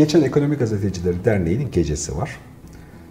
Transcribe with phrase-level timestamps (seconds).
[0.00, 2.30] Geçen Ekonomi Gazetecileri Derneği'nin gecesi var.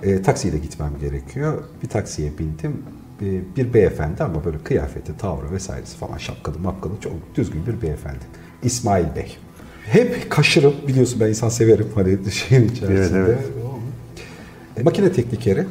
[0.03, 1.63] E, taksiyle gitmem gerekiyor.
[1.83, 2.83] Bir taksiye bindim.
[3.21, 8.19] E, bir beyefendi ama böyle kıyafeti, tavrı vesairesi falan şapkalı mapkalı çok düzgün bir beyefendi.
[8.63, 9.37] İsmail Bey.
[9.85, 12.97] Hep kaşırım biliyorsun ben insan severim hani şeyin içerisinde.
[12.97, 13.39] Evet, evet.
[14.77, 15.65] E, makine teknikeri.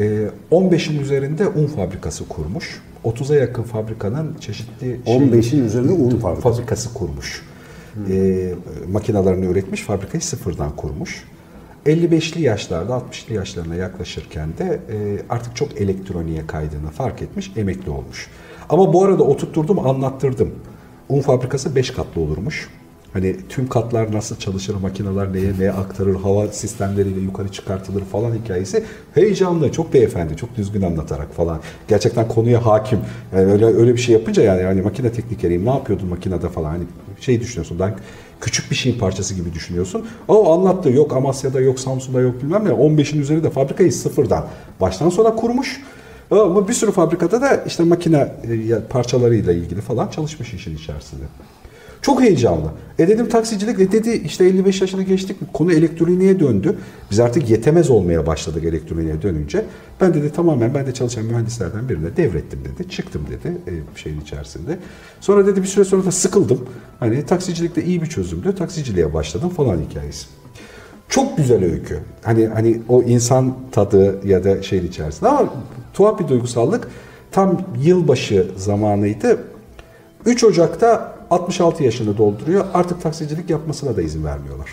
[0.00, 2.82] E, 15'in üzerinde un fabrikası kurmuş.
[3.04, 6.40] 30'a yakın fabrikanın çeşitli şey- 15'in üzerinde un fabrikası.
[6.56, 7.42] fabrikası kurmuş.
[8.10, 8.54] E,
[8.88, 11.24] makinalarını üretmiş, fabrikayı sıfırdan kurmuş.
[11.86, 18.28] 55'li yaşlarda, 60'lı yaşlarına yaklaşırken de e, artık çok elektroniğe kaydığını fark etmiş, emekli olmuş.
[18.68, 20.54] Ama bu arada oturtturdum, anlattırdım.
[21.08, 22.68] Un fabrikası 5 katlı olurmuş.
[23.12, 28.84] Hani tüm katlar nasıl çalışır, makineler neye neye aktarır, hava sistemleriyle yukarı çıkartılır falan hikayesi
[29.14, 31.60] heyecanlı, çok beyefendi, çok düzgün anlatarak falan.
[31.88, 32.98] Gerçekten konuya hakim.
[33.36, 36.84] Yani öyle öyle bir şey yapınca yani hani makine teknikeriyim, ne yapıyordun makinede falan hani
[37.20, 37.78] şey düşünüyorsun.
[37.80, 37.94] Ben
[38.40, 40.06] küçük bir şeyin parçası gibi düşünüyorsun.
[40.28, 44.46] O anlattı yok Amasya'da yok Samsun'da yok bilmem ne 15'in üzeri de fabrikayı sıfırdan
[44.80, 45.80] baştan sona kurmuş.
[46.30, 51.22] Ama bir sürü fabrikada da işte makine e, parçalarıyla ilgili falan çalışmış işin içerisinde.
[52.02, 52.70] Çok heyecanlı.
[52.98, 56.76] E dedim taksicilik e dedi işte 55 yaşına geçtik konu elektroniğe döndü.
[57.10, 59.64] Biz artık yetemez olmaya başladık elektroniğe dönünce.
[60.00, 62.90] Ben dedi tamamen ben de çalışan mühendislerden birine devrettim dedi.
[62.90, 64.78] Çıktım dedi e, şeyin içerisinde.
[65.20, 66.68] Sonra dedi bir süre sonra da sıkıldım.
[67.00, 68.54] Hani taksicilik de iyi bir çözümdü.
[68.54, 70.26] Taksiciliğe başladım falan hikayesi.
[71.08, 71.98] Çok güzel öykü.
[72.22, 75.54] Hani hani o insan tadı ya da şeyin içerisinde ama
[75.94, 76.88] tuhaf bir duygusallık.
[77.32, 79.38] Tam yılbaşı zamanıydı.
[80.26, 82.64] 3 Ocak'ta 66 yaşını dolduruyor.
[82.74, 84.68] Artık taksicilik yapmasına da izin vermiyorlar.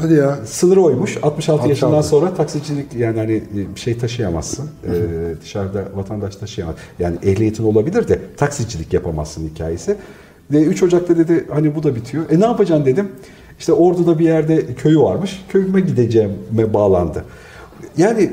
[0.00, 0.38] Hadi ya.
[0.46, 1.16] Sınır oymuş.
[1.16, 1.68] 66, 66.
[1.68, 3.42] yaşından sonra taksicilik yani hani
[3.74, 4.70] bir şey taşıyamazsın.
[4.84, 4.90] Ee,
[5.42, 6.76] dışarıda vatandaş taşıyamaz.
[6.98, 9.96] Yani ehliyetin olabilir de taksicilik yapamazsın hikayesi.
[10.50, 12.24] Ve 3 Ocak'ta dedi hani bu da bitiyor.
[12.30, 13.08] E ne yapacaksın dedim.
[13.58, 15.44] İşte Ordu'da bir yerde köyü varmış.
[15.48, 17.24] Köyüme gideceğime bağlandı.
[17.96, 18.30] Yani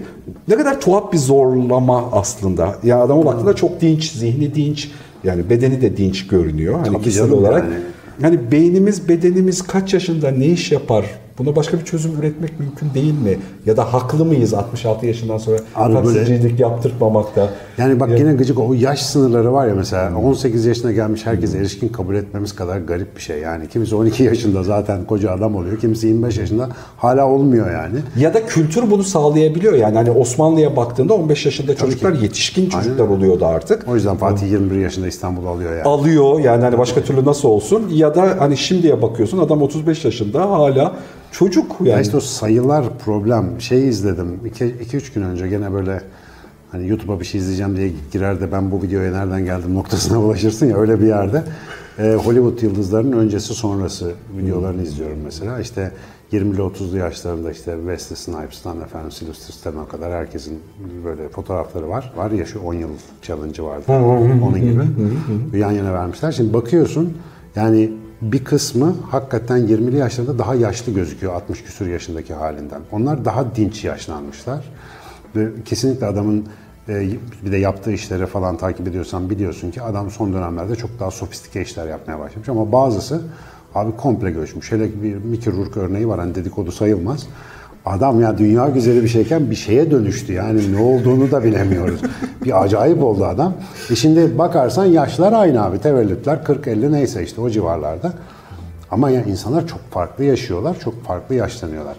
[0.48, 2.76] ne kadar tuhaf bir zorlama aslında.
[2.84, 4.92] Ya adama baktığında çok dinç, zihni dinç.
[5.28, 6.74] Yani bedeni de dinç görünüyor.
[6.80, 7.64] Hani Tabii kişisel olarak.
[7.64, 7.76] yani.
[8.22, 11.06] Hani beynimiz, bedenimiz kaç yaşında ne iş yapar?
[11.40, 13.38] Buna başka bir çözüm üretmek mümkün değil mi?
[13.66, 17.50] Ya da haklı mıyız 66 yaşından sonra Abi böyle- taksicilik yaptırtmamakta?
[17.78, 21.90] Yani bak yine gıcık o yaş sınırları var ya mesela 18 yaşına gelmiş herkes erişkin
[21.90, 23.40] kabul etmemiz kadar garip bir şey.
[23.40, 25.80] Yani kimisi 12 yaşında zaten koca adam oluyor.
[25.80, 28.00] Kimisi 25 yaşında hala olmuyor yani.
[28.18, 29.74] Ya da kültür bunu sağlayabiliyor.
[29.74, 33.88] Yani hani Osmanlı'ya baktığında 15 yaşında çocuklar yetişkin çocuklar oluyordu artık.
[33.88, 35.84] O yüzden Fatih 21 yaşında İstanbul'u alıyor yani.
[35.84, 37.84] Alıyor yani hani başka türlü nasıl olsun?
[37.92, 40.96] Ya da hani şimdiye bakıyorsun adam 35 yaşında hala
[41.32, 42.02] çocuk Ya yani.
[42.02, 43.62] işte o sayılar problem.
[43.62, 46.02] Şey izledim 2-3 gün önce gene böyle
[46.72, 50.66] hani YouTube'a bir şey izleyeceğim diye girer de ben bu videoya nereden geldim noktasına ulaşırsın
[50.66, 51.44] ya öyle bir yerde.
[52.00, 55.60] Ee, Hollywood yıldızlarının öncesi sonrası videolarını izliyorum mesela.
[55.60, 55.92] İşte
[56.34, 60.60] 20'li 30'lu yaşlarında işte Wesley Snipes'tan efendim Sylvester Stallone'a kadar herkesin
[61.06, 62.14] böyle fotoğrafları var.
[62.18, 62.90] Var ya şu 10 yıl
[63.22, 63.84] challenge'ı vardı.
[63.88, 65.58] Onun gibi.
[65.58, 66.32] Yan yana vermişler.
[66.32, 67.14] Şimdi bakıyorsun
[67.56, 72.82] yani bir kısmı hakikaten 20'li yaşlarında daha yaşlı gözüküyor 60 küsur yaşındaki halinden.
[72.92, 74.66] Onlar daha dinç yaşlanmışlar.
[75.36, 76.46] Ve kesinlikle adamın
[76.90, 77.10] e,
[77.46, 81.62] bir de yaptığı işleri falan takip ediyorsan biliyorsun ki adam son dönemlerde çok daha sofistike
[81.62, 82.50] işler yapmaya başlamış.
[82.50, 83.22] Ama bazısı
[83.76, 84.72] abi komple göçmüş.
[84.72, 87.28] Hele bir Mickey Rourke örneği var hani dedikodu sayılmaz.
[87.88, 90.34] Adam ya dünya güzeli bir şeyken bir şeye dönüştü.
[90.34, 92.02] Yani ne olduğunu da bilemiyoruz.
[92.46, 93.54] bir acayip oldu adam.
[93.92, 95.80] E şimdi bakarsan yaşlar aynı abi.
[95.80, 98.14] Tevellütler 40-50 neyse işte o civarlarda.
[98.92, 101.96] Ama ya insanlar çok farklı yaşıyorlar, çok farklı yaşlanıyorlar.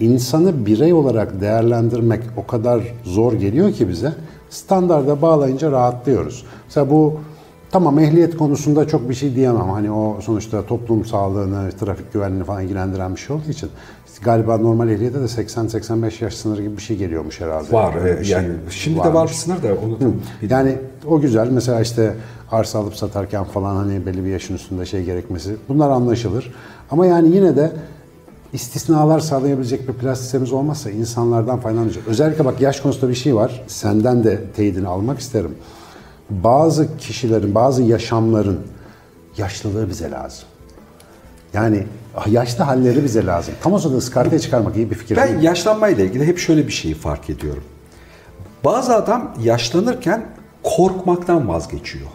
[0.00, 4.12] İnsanı birey olarak değerlendirmek o kadar zor geliyor ki bize.
[4.50, 6.44] Standarda bağlayınca rahatlıyoruz.
[6.66, 7.20] Mesela bu
[7.70, 9.70] tamam ehliyet konusunda çok bir şey diyemem.
[9.70, 13.70] Hani o sonuçta toplum sağlığını, trafik güvenliğini falan ilgilendiren bir şey olduğu için.
[14.24, 17.72] Galiba normal ehliyete de 80-85 yaş sınırı gibi bir şey geliyormuş herhalde.
[17.72, 19.36] Var Öyle e, şey yani şimdi de var bir varmış.
[19.36, 20.14] sınır da onu
[20.50, 21.48] Yani o güzel.
[21.50, 22.14] Mesela işte
[22.50, 25.56] arsa alıp satarken falan hani belli bir yaşın üstünde şey gerekmesi.
[25.68, 26.52] Bunlar anlaşılır.
[26.90, 27.72] Ama yani yine de
[28.52, 32.06] istisnalar sağlayabilecek bir plan sistemimiz olmazsa insanlardan faydalanacak.
[32.06, 33.64] Özellikle bak yaş konusunda bir şey var.
[33.66, 35.54] Senden de teyidini almak isterim.
[36.30, 38.60] Bazı kişilerin, bazı yaşamların
[39.36, 40.44] yaşlılığı bize lazım.
[41.54, 41.86] Yani
[42.26, 43.54] yaşlı halleri bize lazım.
[43.62, 45.28] Tam o sırada ıskartaya çıkarmak iyi bir fikir değil.
[45.36, 47.64] Ben yaşlanmayla ilgili hep şöyle bir şeyi fark ediyorum.
[48.64, 50.26] Bazı adam yaşlanırken
[50.62, 52.06] korkmaktan vazgeçiyor.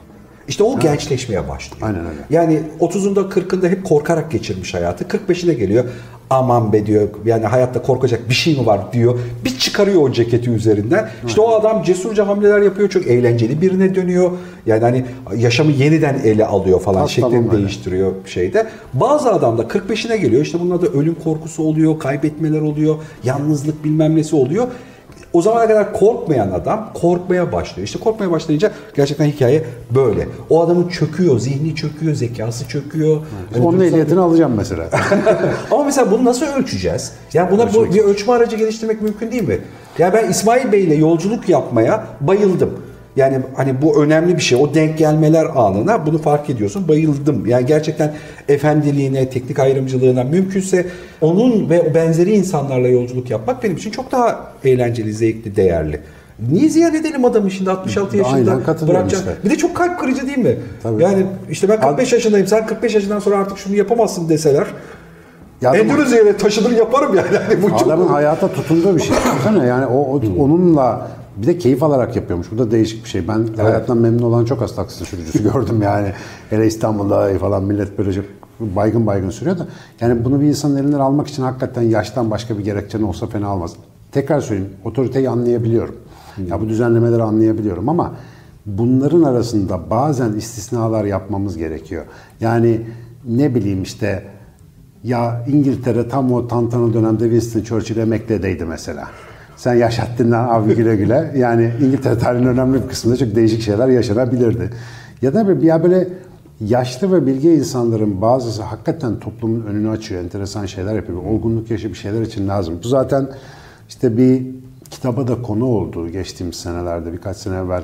[0.47, 1.87] İşte o gençleşmeye başlıyor.
[1.87, 2.19] Aynen öyle.
[2.29, 5.03] Yani 30'unda 40'ında hep korkarak geçirmiş hayatı.
[5.03, 5.85] 45'ine geliyor.
[6.29, 7.07] Aman be diyor.
[7.25, 9.19] Yani hayatta korkacak bir şey mi var diyor.
[9.45, 11.09] Bir çıkarıyor o ceketi üzerinden.
[11.27, 12.89] İşte o adam cesurca hamleler yapıyor.
[12.89, 14.31] Çok eğlenceli birine dönüyor.
[14.65, 15.05] Yani hani
[15.37, 16.95] yaşamı yeniden ele alıyor falan.
[16.95, 17.57] Tamam, Şeklini tamam öyle.
[17.57, 18.67] değiştiriyor şeyde.
[18.93, 20.41] Bazı adam da 45'ine geliyor.
[20.41, 21.99] İşte bunun adı ölüm korkusu oluyor.
[21.99, 22.95] Kaybetmeler oluyor.
[23.23, 24.67] Yalnızlık bilmem nesi oluyor.
[25.33, 27.87] O zamana kadar korkmayan adam korkmaya başlıyor.
[27.87, 29.63] İşte korkmaya başlayınca gerçekten hikaye
[29.95, 30.27] böyle.
[30.49, 33.21] O adamın çöküyor, zihni çöküyor, zekası çöküyor.
[33.53, 34.89] Hani Onun ehliyetini alacağım mesela.
[35.71, 37.11] Ama mesela bunu nasıl ölçeceğiz?
[37.33, 39.59] Yani buna bu, bir ölçme aracı geliştirmek mümkün değil mi?
[39.97, 42.86] Ya ben İsmail Bey ile yolculuk yapmaya bayıldım.
[43.17, 44.57] Yani hani bu önemli bir şey.
[44.61, 46.87] O denk gelmeler anına bunu fark ediyorsun.
[46.87, 47.45] Bayıldım.
[47.45, 48.13] Yani gerçekten
[48.49, 50.85] efendiliğine, teknik ayrımcılığına mümkünse
[51.21, 55.99] onun ve benzeri insanlarla yolculuk yapmak benim için çok daha eğlenceli, zevkli, değerli.
[56.51, 59.19] Niye ziyan edelim adamı şimdi 66 yaşında Aynen bırakacak.
[59.19, 59.31] işte.
[59.45, 60.55] Bir de çok kalp kırıcı değil mi?
[60.83, 61.03] Tabii.
[61.03, 62.47] Yani işte ben 45 yaşındayım.
[62.47, 64.67] Sen 45 yaşından sonra artık şunu yapamazsın deseler.
[65.63, 67.37] Endonezya'ya taşınır yaparım yani.
[67.47, 69.15] Hani bu çok Adamın hayata tutunduğu bir şey.
[69.17, 72.51] Düşünsene yani o, o- onunla bir de keyif alarak yapıyormuş.
[72.51, 73.27] Bu da değişik bir şey.
[73.27, 76.11] Ben hayattan memnun olan çok az taksi sürücüsü gördüm yani.
[76.49, 78.25] Hele İstanbul'da falan millet böyle çok
[78.59, 79.67] baygın baygın sürüyor da.
[80.01, 83.73] Yani bunu bir insanın elinden almak için hakikaten yaştan başka bir gerekçen olsa fena olmaz.
[84.11, 85.95] Tekrar söyleyeyim, otoriteyi anlayabiliyorum.
[86.49, 88.13] Ya bu düzenlemeleri anlayabiliyorum ama
[88.65, 92.05] bunların arasında bazen istisnalar yapmamız gerekiyor.
[92.41, 92.81] Yani
[93.25, 94.23] ne bileyim işte
[95.03, 99.07] ya İngiltere tam o tantana dönemde Winston Churchill emekledeydi mesela.
[99.57, 101.33] Sen yaşattığından abi güle güle.
[101.37, 104.69] Yani İngiltere tarihinin önemli bir kısmında çok değişik şeyler yaşanabilirdi.
[105.21, 106.07] Ya da bir ya böyle
[106.61, 110.23] yaşlı ve bilge insanların bazısı hakikaten toplumun önünü açıyor.
[110.23, 111.23] Enteresan şeyler yapıyor.
[111.23, 112.79] Olgunluk yaşı bir şeyler için lazım.
[112.83, 113.29] Bu zaten
[113.89, 114.45] işte bir
[114.89, 117.13] kitaba da konu oldu geçtiğimiz senelerde.
[117.13, 117.83] Birkaç sene evvel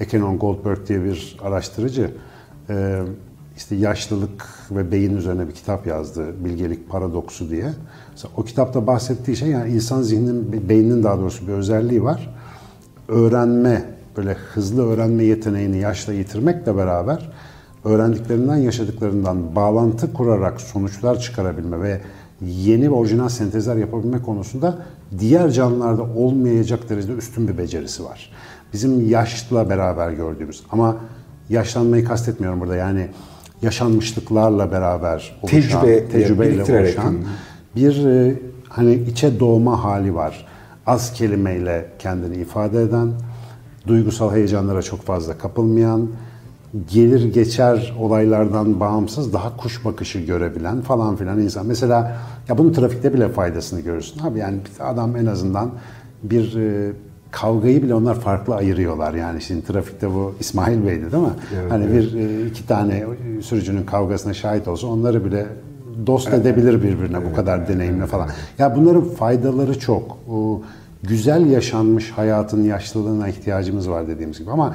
[0.00, 2.10] Ekenon Goldberg diye bir araştırıcı
[2.70, 3.02] e,
[3.56, 6.44] işte yaşlılık ve beyin üzerine bir kitap yazdı.
[6.44, 7.66] Bilgelik paradoksu diye.
[8.14, 12.34] Mesela o kitapta bahsettiği şey yani insan zihninin, beyninin daha doğrusu bir özelliği var.
[13.08, 13.84] Öğrenme,
[14.16, 17.30] böyle hızlı öğrenme yeteneğini yaşla yitirmekle beraber
[17.84, 22.00] öğrendiklerinden, yaşadıklarından bağlantı kurarak sonuçlar çıkarabilme ve
[22.40, 24.78] yeni ve orijinal sentezler yapabilme konusunda
[25.18, 28.32] diğer canlılarda olmayacak derecede üstün bir becerisi var.
[28.72, 30.96] Bizim yaşla beraber gördüğümüz ama
[31.48, 33.08] yaşlanmayı kastetmiyorum burada yani
[33.62, 37.16] yaşanmışlıklarla beraber oluşan, Tecrübe, tecrübeyle oluşan
[37.76, 38.34] bir e,
[38.68, 40.46] hani içe doğma hali var.
[40.86, 43.12] Az kelimeyle kendini ifade eden,
[43.86, 46.08] duygusal heyecanlara çok fazla kapılmayan,
[46.92, 51.66] gelir geçer olaylardan bağımsız daha kuş bakışı görebilen falan filan insan.
[51.66, 52.16] Mesela
[52.48, 54.20] ya bunun trafikte bile faydasını görürsün.
[54.22, 55.70] Abi yani bir adam en azından
[56.22, 56.92] bir e,
[57.30, 59.14] kavgayı bile onlar farklı ayırıyorlar.
[59.14, 61.28] Yani şimdi trafikte bu İsmail Bey'di değil mi?
[61.60, 63.04] Evet, hani bir e, iki tane
[63.42, 65.46] sürücünün kavgasına şahit olsa onları bile
[66.06, 68.28] dost edebilir birbirine bu kadar deneyimle falan.
[68.58, 70.18] Ya bunların faydaları çok.
[70.30, 70.62] O,
[71.02, 74.74] güzel yaşanmış hayatın yaşlılığına ihtiyacımız var dediğimiz gibi ama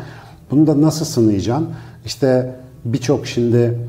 [0.51, 1.69] bunu da nasıl sınayacaksın?
[2.05, 2.55] İşte
[2.85, 3.79] birçok şimdi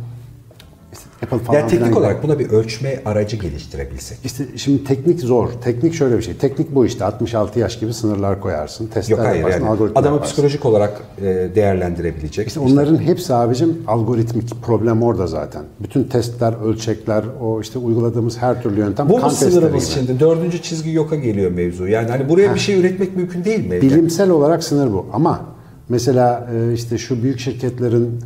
[1.24, 4.18] Apple falan Yani teknik filan gibi- olarak buna bir ölçme aracı geliştirebilsek.
[4.24, 5.48] işte şimdi teknik zor.
[5.64, 6.34] Teknik şöyle bir şey.
[6.34, 8.86] Teknik bu işte 66 yaş gibi sınırlar koyarsın.
[8.86, 10.32] Testler Yok hayır yaparsın, yani algoritma adamı yaparsın.
[10.32, 11.24] psikolojik olarak e,
[11.54, 12.48] değerlendirebilecek.
[12.48, 15.62] İşte onların hepsi abicim algoritmik problem orada zaten.
[15.80, 19.94] Bütün testler, ölçekler, o işte uyguladığımız her türlü yöntem Bu kan sınırımız gibi.
[20.06, 20.20] şimdi?
[20.20, 21.88] Dördüncü çizgi yoka geliyor mevzu.
[21.88, 23.82] Yani hani buraya bir şey üretmek mümkün değil mi?
[23.82, 25.06] Bilimsel olarak sınır bu.
[25.12, 25.40] Ama
[25.88, 28.20] mesela e, işte şu büyük şirketlerin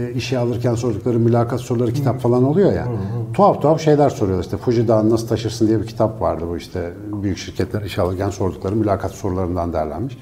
[0.00, 2.88] e, işe alırken sordukları mülakat soruları kitap falan oluyor ya.
[3.34, 4.44] Tuhaf tuhaf şeyler soruyorlar.
[4.44, 6.92] İşte Fuji Dağı'nı nasıl taşırsın diye bir kitap vardı bu işte
[7.22, 10.18] büyük şirketler işe alırken sordukları mülakat sorularından derlenmiş.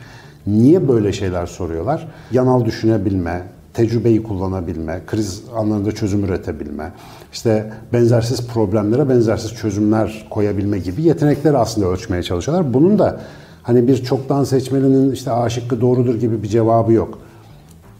[0.46, 2.08] Niye böyle şeyler soruyorlar?
[2.32, 3.42] Yanal düşünebilme,
[3.74, 6.92] tecrübeyi kullanabilme, kriz anlarında çözüm üretebilme,
[7.32, 12.74] işte benzersiz problemlere benzersiz çözümler koyabilme gibi yetenekleri aslında ölçmeye çalışıyorlar.
[12.74, 13.20] Bunun da
[13.62, 17.18] hani bir çoktan seçmelinin işte A şıkkı doğrudur gibi bir cevabı yok.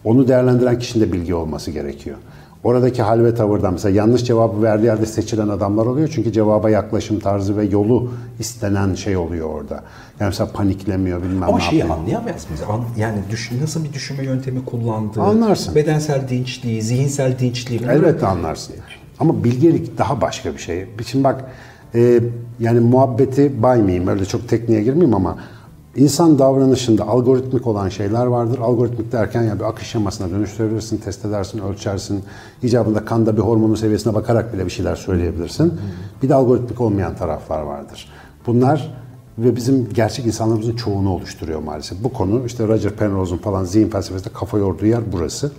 [0.03, 2.17] Onu değerlendiren kişinin de bilgi olması gerekiyor.
[2.63, 6.09] Oradaki hal ve tavırdan mesela yanlış cevabı verdiği yerde seçilen adamlar oluyor.
[6.13, 9.73] Çünkü cevaba yaklaşım tarzı ve yolu istenen şey oluyor orada.
[10.19, 11.97] Yani mesela paniklemiyor bilmem Ama ne şeyi yapıyor.
[11.99, 12.63] anlayamayız mıyız?
[12.69, 15.75] An- Yani düşün, nasıl bir düşünme yöntemi kullandığı, Anlarsın.
[15.75, 17.81] bedensel dinçliği, zihinsel dinçliği.
[17.89, 18.75] Elbette anlarsın.
[19.19, 20.85] Ama bilgelik daha başka bir şey.
[21.05, 21.45] Şimdi bak
[21.95, 22.19] e,
[22.59, 25.37] yani muhabbeti baymayayım öyle çok tekniğe girmeyeyim ama
[25.99, 28.59] insan davranışında algoritmik olan şeyler vardır.
[28.59, 32.23] Algoritmik derken yani bir akış şemasına dönüştürebilirsin, test edersin, ölçersin.
[32.63, 35.73] İcabında kanda bir hormonun seviyesine bakarak bile bir şeyler söyleyebilirsin.
[36.23, 38.09] Bir de algoritmik olmayan taraflar vardır.
[38.47, 38.93] Bunlar
[39.37, 42.03] ve bizim gerçek insanlarımızın çoğunu oluşturuyor maalesef.
[42.03, 45.51] Bu konu işte Roger Penrose'un falan zihin felsefesinde kafa yorduğu yer burası.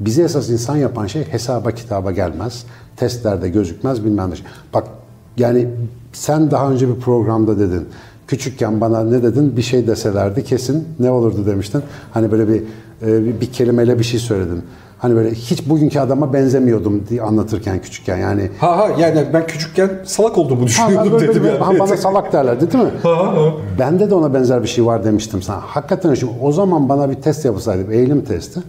[0.00, 2.64] Bizi esas insan yapan şey hesaba kitaba gelmez.
[2.96, 4.34] Testlerde gözükmez bilmem ne.
[4.74, 4.84] Bak
[5.36, 5.68] yani
[6.12, 7.88] sen daha önce bir programda dedin.
[8.26, 9.56] Küçükken bana ne dedin?
[9.56, 11.82] Bir şey deselerdi kesin ne olurdu demiştin.
[12.12, 12.62] Hani böyle bir
[13.06, 14.62] e, bir, bir kelimeyle bir şey söyledin.
[14.98, 18.50] Hani böyle hiç bugünkü adama benzemiyordum diye anlatırken küçükken yani.
[18.60, 21.64] Ha ha yani ben küçükken salak olduğumu Ha, düşünüyordum böyle- dedim böyle- yani.
[21.64, 22.90] ha, bana salak derlerdi değil mi?
[23.78, 25.60] Bende de ona benzer bir şey var demiştim sana.
[25.60, 28.60] Hakikaten şimdi o zaman bana bir test yapılsaydı, bir eğilim testi.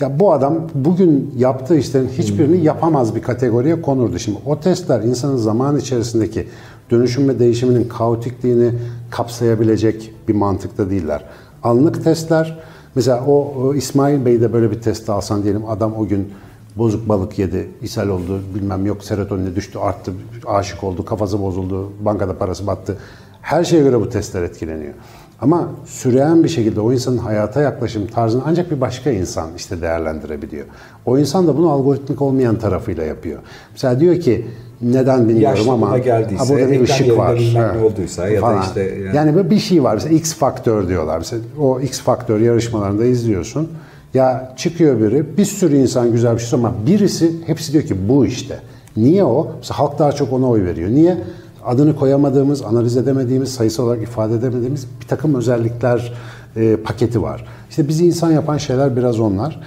[0.00, 4.18] Ya bu adam bugün yaptığı işlerin hiçbirini yapamaz bir kategoriye konurdu.
[4.18, 6.46] Şimdi o testler insanın zaman içerisindeki
[6.90, 8.72] dönüşüm ve değişiminin kaotikliğini
[9.10, 11.24] kapsayabilecek bir mantıkta değiller.
[11.62, 12.58] Anlık testler,
[12.94, 16.32] mesela o, o İsmail Bey'de böyle bir test alsan diyelim adam o gün
[16.76, 20.12] bozuk balık yedi, ishal oldu, bilmem yok serotonini düştü, arttı,
[20.46, 22.98] aşık oldu, kafası bozuldu, bankada parası battı.
[23.42, 24.94] Her şeye göre bu testler etkileniyor.
[25.40, 30.66] Ama süreyen bir şekilde o insanın hayata yaklaşım tarzını ancak bir başka insan işte değerlendirebiliyor.
[31.06, 33.40] O insan da bunu algoritmik olmayan tarafıyla yapıyor.
[33.72, 34.46] Mesela diyor ki
[34.82, 37.40] neden bilmiyorum ama geldiyse, ha, burada bir ışık var.
[37.54, 38.62] ne olduysa ya da falan.
[38.62, 39.94] işte yani- yani böyle bir şey var.
[39.94, 41.18] Mesela X faktör diyorlar.
[41.18, 43.68] Mesela o X faktör yarışmalarında izliyorsun.
[44.14, 48.08] Ya çıkıyor biri, bir sürü insan güzel bir şey söylüyor ama birisi hepsi diyor ki
[48.08, 48.58] bu işte.
[48.96, 49.52] Niye o?
[49.58, 50.90] Mesela halk daha çok ona oy veriyor.
[50.90, 51.18] Niye?
[51.64, 56.12] Adını koyamadığımız, analiz edemediğimiz, sayısal olarak ifade edemediğimiz bir takım özellikler
[56.56, 57.44] e, paketi var.
[57.70, 59.60] İşte bizi insan yapan şeyler biraz onlar.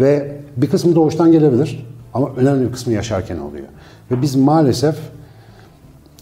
[0.00, 3.64] Ve bir kısmı doğuştan gelebilir ama önemli bir kısmı yaşarken oluyor.
[4.10, 4.96] Ve biz maalesef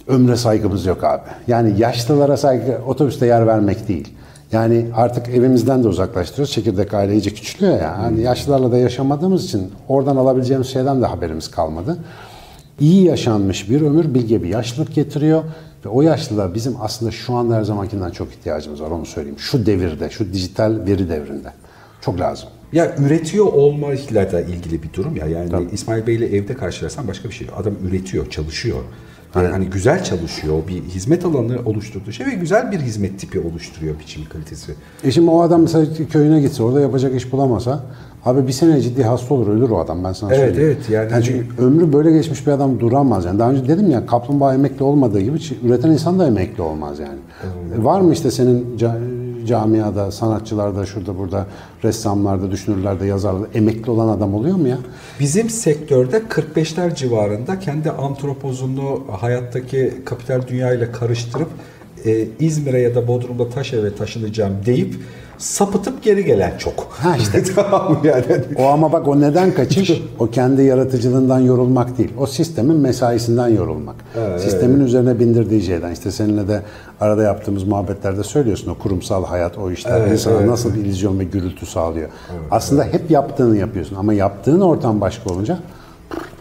[0.06, 1.22] ömre saygımız yok abi.
[1.46, 4.08] Yani yaşlılara saygı otobüste yer vermek değil.
[4.52, 6.52] Yani artık evimizden de uzaklaştırıyoruz.
[6.52, 7.98] Çekirdek aile iyice küçülüyor ya.
[7.98, 11.98] Hani yaşlılarla da yaşamadığımız için oradan alabileceğimiz şeyden de haberimiz kalmadı.
[12.80, 15.42] İyi yaşanmış bir ömür bilge bir yaşlılık getiriyor.
[15.84, 19.38] Ve o yaşlılığa bizim aslında şu anda her zamankinden çok ihtiyacımız var onu söyleyeyim.
[19.38, 21.52] Şu devirde, şu dijital veri devrinde.
[22.00, 22.48] Çok lazım.
[22.74, 25.26] Ya üretiyor olmayla da ilgili bir durum ya.
[25.26, 27.46] Yani İsmail Bey ile evde karşılarsan başka bir şey.
[27.56, 28.78] Adam üretiyor, çalışıyor.
[29.34, 30.54] Yani hani güzel çalışıyor.
[30.68, 34.72] Bir hizmet alanı oluşturduğu şey ve güzel bir hizmet tipi oluşturuyor biçim kalitesi.
[35.04, 37.84] E şimdi o adam mesela köyüne gitse orada yapacak iş bulamasa
[38.24, 40.78] abi bir sene ciddi hasta olur ölür o adam ben sana Evet, söyleyeyim.
[40.90, 43.38] evet, yani- çünkü ömrü böyle geçmiş bir adam duramaz yani.
[43.38, 47.18] Daha önce dedim ya kaplumbağa emekli olmadığı gibi üreten insan da emekli olmaz yani.
[47.80, 48.76] E, Var mı işte senin
[49.46, 51.46] camiada, sanatçılarda, şurada burada,
[51.84, 54.78] ressamlarda, düşünürlerde, yazarlarda emekli olan adam oluyor mu ya?
[55.20, 61.48] Bizim sektörde 45'ler civarında kendi antropozunu hayattaki kapital dünyayla karıştırıp
[62.04, 64.94] e, İzmir'e ya da Bodrum'da taş eve taşınacağım deyip
[65.38, 66.74] sapıtıp geri gelen çok.
[66.90, 67.42] Ha işte.
[67.54, 68.24] tamam yani.
[68.58, 70.02] O ama bak o neden kaçış?
[70.18, 72.12] o kendi yaratıcılığından yorulmak değil.
[72.18, 73.96] O sistemin mesaisinden yorulmak.
[74.38, 75.92] Sistemin üzerine bindirdiği şeyden.
[75.92, 76.62] İşte seninle de
[77.00, 80.48] arada yaptığımız muhabbetlerde söylüyorsun o kurumsal hayat, o işler Evet, insana evet.
[80.48, 82.08] nasıl bir illüzyon ve gürültü sağlıyor.
[82.50, 85.58] Aslında hep yaptığını yapıyorsun ama yaptığın ortam başka olunca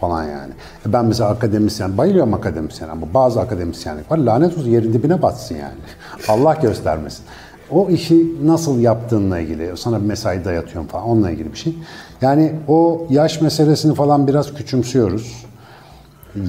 [0.00, 0.52] falan yani.
[0.88, 4.18] E Ben mesela akademisyen, bayılıyorum akademisyen ama bazı akademisyenlik var.
[4.18, 5.74] Lanet olsun yerin dibine batsın yani.
[6.28, 7.24] Allah göstermesin.
[7.70, 11.74] O işi nasıl yaptığınla ilgili, sana bir mesai dayatıyorum falan onunla ilgili bir şey.
[12.22, 15.44] Yani o yaş meselesini falan biraz küçümsüyoruz.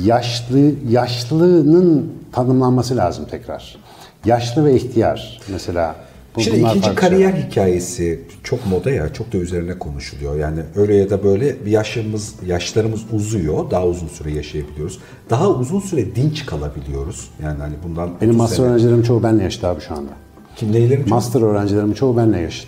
[0.04, 3.78] Yaşlı, yaşlının tanımlanması lazım tekrar.
[4.26, 5.96] Yaşlı ve ihtiyar mesela.
[6.36, 7.48] Bu- Şimdi ikinci kariyer şeyler.
[7.48, 10.36] hikayesi çok moda ya, çok da üzerine konuşuluyor.
[10.36, 15.00] Yani öyle ya da böyle bir yaşımız, yaşlarımız uzuyor, daha uzun süre yaşayabiliyoruz.
[15.30, 17.30] Daha uzun süre dinç kalabiliyoruz.
[17.44, 20.12] Yani hani bundan Benim 30 master öğrencilerim çoğu benle yaşıt abi şu anda.
[20.56, 22.68] Kim neylerin çok- Master öğrencilerimin çoğu benle yaşıt.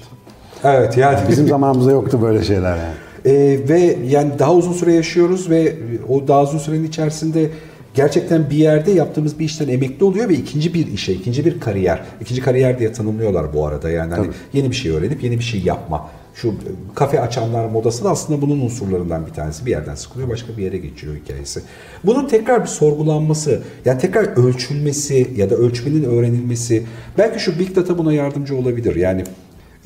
[0.63, 2.93] Evet yani Bizim zamanımızda yoktu böyle şeyler yani.
[3.25, 5.75] Ee, ve yani daha uzun süre yaşıyoruz ve
[6.09, 7.49] o daha uzun sürenin içerisinde
[7.93, 12.01] gerçekten bir yerde yaptığımız bir işten emekli oluyor ve ikinci bir işe, ikinci bir kariyer,
[12.21, 13.89] ikinci kariyer diye tanımlıyorlar bu arada.
[13.89, 16.09] Yani hani yeni bir şey öğrenip yeni bir şey yapma.
[16.41, 16.53] Şu
[16.95, 19.65] kafe açanlar modası da aslında bunun unsurlarından bir tanesi.
[19.65, 21.61] Bir yerden sıkılıyor, başka bir yere geçiyor hikayesi.
[22.03, 26.85] Bunun tekrar bir sorgulanması, yani tekrar ölçülmesi ya da ölçmenin öğrenilmesi,
[27.17, 28.95] belki şu Big Data buna yardımcı olabilir.
[28.95, 29.23] Yani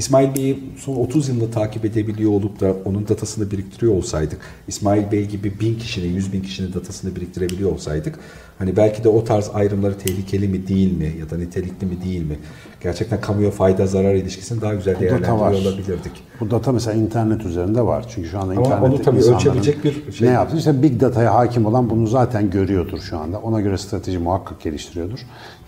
[0.02, 5.26] İsmail Bey'i son 30 yılını takip edebiliyor olup da onun datasını biriktiriyor olsaydık, İsmail Bey
[5.26, 8.20] gibi 1000 kişinin, 100 bin kişinin datasını biriktirebiliyor olsaydık,
[8.60, 12.22] hani belki de o tarz ayrımları tehlikeli mi değil mi ya da nitelikli mi değil
[12.22, 12.40] mi,
[12.84, 16.12] gerçekten kamuya fayda zarar ilişkisini daha güzel değerlendiriyor olabilirdik.
[16.40, 18.06] Bu data mesela internet üzerinde var.
[18.16, 20.58] Çünkü şu anda internet onu tabii ölçebilecek bir şey Ne yaptı?
[20.58, 23.40] İşte Big Data'ya hakim olan bunu zaten görüyordur şu anda.
[23.40, 25.20] Ona göre strateji muhakkak geliştiriyordur.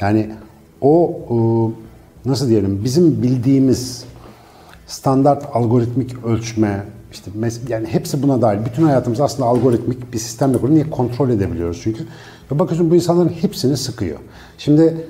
[0.01, 0.31] Yani
[0.81, 1.19] o
[2.25, 4.12] e, nasıl diyelim bizim bildiğimiz
[4.87, 7.31] standart algoritmik ölçme işte
[7.67, 8.65] yani hepsi buna dahil.
[8.65, 10.75] Bütün hayatımız aslında algoritmik bir sistemle kurulu.
[10.75, 12.03] Niye kontrol edebiliyoruz çünkü.
[12.51, 14.19] Ve bakıyorsun bu insanların hepsini sıkıyor.
[14.57, 15.07] Şimdi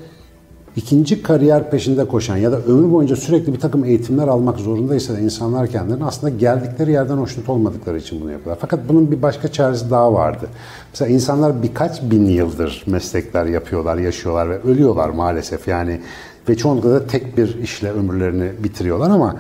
[0.76, 5.20] ikinci kariyer peşinde koşan ya da ömür boyunca sürekli bir takım eğitimler almak zorundaysa da
[5.20, 8.58] insanlar kendilerini aslında geldikleri yerden hoşnut olmadıkları için bunu yapıyorlar.
[8.62, 10.48] Fakat bunun bir başka çaresi daha vardı.
[10.92, 15.68] Mesela insanlar birkaç bin yıldır meslekler yapıyorlar, yaşıyorlar ve ölüyorlar maalesef.
[15.68, 16.02] Yani
[16.50, 19.36] ve çoğunlukla da tek bir işle ömürlerini bitiriyorlar ama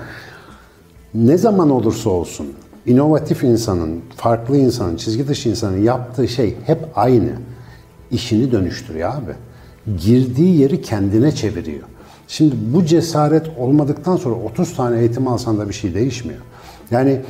[1.14, 2.48] ne zaman olursa olsun
[2.86, 7.32] inovatif insanın, farklı insanın, çizgi dışı insanın yaptığı şey hep aynı.
[8.12, 9.32] İşini dönüştürüyor abi.
[9.98, 11.84] Girdiği yeri kendine çeviriyor.
[12.28, 16.40] Şimdi bu cesaret olmadıktan sonra 30 tane eğitim alsan da bir şey değişmiyor.
[16.92, 17.22] Yani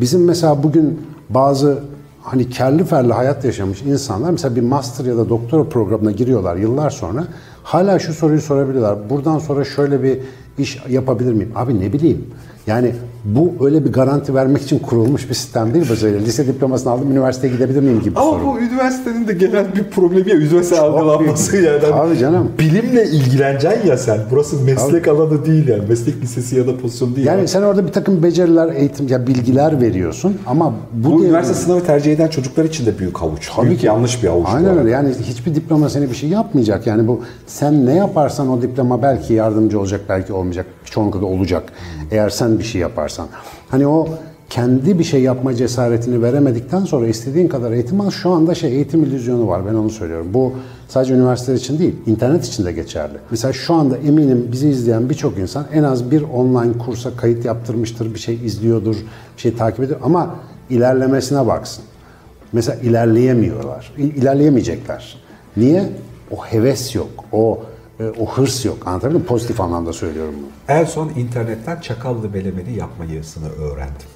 [0.00, 1.78] bizim mesela bugün bazı
[2.22, 6.90] hani kerli ferli hayat yaşamış insanlar mesela bir master ya da doktora programına giriyorlar yıllar
[6.90, 7.26] sonra
[7.68, 9.10] hala şu soruyu sorabiliyorlar.
[9.10, 10.18] Buradan sonra şöyle bir
[10.58, 11.52] iş yapabilir miyim?
[11.54, 12.24] Abi ne bileyim.
[12.66, 12.92] Yani
[13.24, 17.52] bu öyle bir garanti vermek için kurulmuş bir sistem değil böyle lise diplomasını aldım üniversiteye
[17.52, 18.46] gidebilir miyim gibi Ama soru.
[18.46, 21.78] bu üniversitenin de genel bir problemi ya üniversite algılanması yani.
[21.80, 22.48] Hani Tabii canım.
[22.58, 24.18] Bilimle ilgileneceksin ya sen.
[24.30, 25.82] Burası meslek alanı değil yani.
[25.88, 27.26] Meslek lisesi ya da pozisyon değil.
[27.26, 31.84] Yani sen orada bir takım beceriler, eğitim, ya bilgiler veriyorsun ama bu, bu üniversite sınavı
[31.84, 33.50] tercih eden çocuklar için de büyük havuç.
[33.56, 33.86] Tabii büyük ki.
[33.86, 34.46] yanlış bir havuç.
[34.54, 34.90] Aynen öyle.
[34.90, 36.86] Yani hiçbir diploma seni bir şey yapmayacak.
[36.86, 40.47] Yani bu sen ne yaparsan o diploma belki yardımcı olacak, belki olmayacak.
[40.84, 41.72] Çoğunlukla da olacak.
[42.10, 43.28] Eğer sen bir şey yaparsan.
[43.68, 44.08] Hani o
[44.50, 48.10] kendi bir şey yapma cesaretini veremedikten sonra istediğin kadar eğitim al.
[48.10, 49.66] Şu anda şey eğitim illüzyonu var.
[49.66, 50.26] Ben onu söylüyorum.
[50.34, 50.52] Bu
[50.88, 53.18] sadece üniversiteler için değil, internet için de geçerli.
[53.30, 58.14] Mesela şu anda eminim bizi izleyen birçok insan en az bir online kursa kayıt yaptırmıştır,
[58.14, 58.96] bir şey izliyordur,
[59.36, 60.34] bir şey takip ediyor ama
[60.70, 61.84] ilerlemesine baksın.
[62.52, 63.92] Mesela ilerleyemiyorlar.
[63.98, 65.16] İlerleyemeyecekler.
[65.56, 65.84] Niye?
[66.30, 67.08] O heves yok.
[67.32, 67.60] O
[68.20, 68.76] o hırs yok.
[68.86, 69.26] Anlatabildim mi?
[69.26, 70.76] Pozitif anlamda söylüyorum bunu.
[70.78, 74.08] En son internetten çakallı melemeni yapmayısını öğrendim.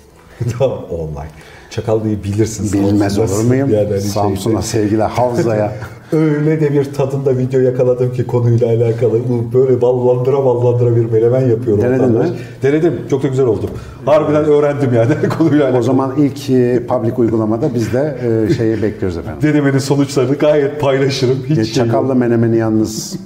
[0.59, 1.29] Tamam online.
[1.71, 2.73] Çakallıyı bilirsin.
[2.73, 3.71] Bilmez Samsun'da olur muyum?
[3.71, 4.85] yani hani Samsun'a şeyde.
[4.85, 5.73] sevgiler, Havza'ya.
[6.12, 9.21] Öyle de bir tadında video yakaladım ki konuyla alakalı.
[9.55, 11.83] Böyle ballandıra ballandıra bir melemen yapıyor.
[11.83, 12.25] Denedin mi?
[12.62, 13.01] Denedim.
[13.11, 13.71] Çok da güzel oldu.
[14.05, 15.79] Harbiden öğrendim yani konuyla alakalı.
[15.81, 18.19] o zaman ilk e, public uygulamada biz de
[18.51, 19.43] e, şeyi bekliyoruz efendim.
[19.43, 21.39] Denemenin sonuçlarını gayet paylaşırım.
[21.49, 21.75] Hiç E, şey.
[21.75, 23.17] Çakallı menemeni yalnız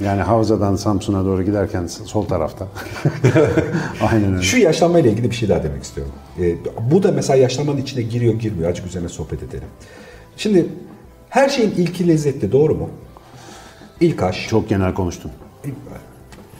[0.00, 2.66] yani Havza'dan Samsun'a doğru giderken sol tarafta.
[4.12, 4.42] Aynen öyle.
[4.42, 6.12] Şu yaşlanma ile ilgili bir şey daha demek istiyorum.
[6.40, 6.54] Ee,
[6.90, 8.68] bu da mesela yaşlanmanın içine giriyor girmiyor.
[8.70, 9.68] Azıcık üzerine sohbet edelim.
[10.36, 10.66] Şimdi
[11.28, 12.90] her şeyin ilki lezzetli doğru mu?
[14.00, 14.48] İlk aş.
[14.48, 15.30] Çok genel konuştun.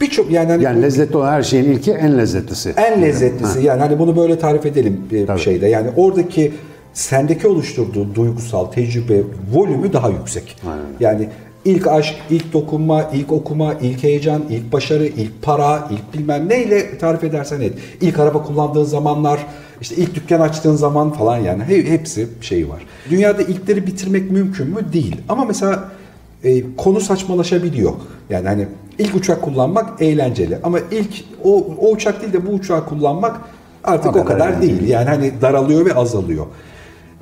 [0.00, 2.74] Birçok yani, hani Yani lezzetli olan her şeyin ilki en lezzetlisi.
[2.76, 5.40] en lezzetlisi yani hani bunu böyle tarif edelim bir Tabii.
[5.40, 5.68] şeyde.
[5.68, 6.52] Yani oradaki
[6.92, 10.56] sendeki oluşturduğu duygusal tecrübe volümü daha yüksek.
[10.66, 10.84] Aynen.
[11.00, 11.28] Yani
[11.68, 16.98] ilk aşk, ilk dokunma, ilk okuma, ilk heyecan, ilk başarı, ilk para, ilk bilmem neyle
[16.98, 17.72] tarif edersen et.
[18.00, 19.46] İlk araba kullandığın zamanlar,
[19.80, 22.82] işte ilk dükkan açtığın zaman falan yani he- hepsi şeyi var.
[23.10, 24.92] Dünyada ilkleri bitirmek mümkün mü?
[24.92, 25.16] Değil.
[25.28, 25.88] Ama mesela
[26.44, 27.92] e, konu saçmalaşabiliyor.
[28.30, 28.66] Yani hani
[28.98, 31.10] ilk uçak kullanmak eğlenceli ama ilk
[31.44, 33.40] o, o uçak değil de bu uçağı kullanmak
[33.84, 34.88] artık O o kadar kadar, değil.
[34.88, 36.46] Yani hani daralıyor ve azalıyor.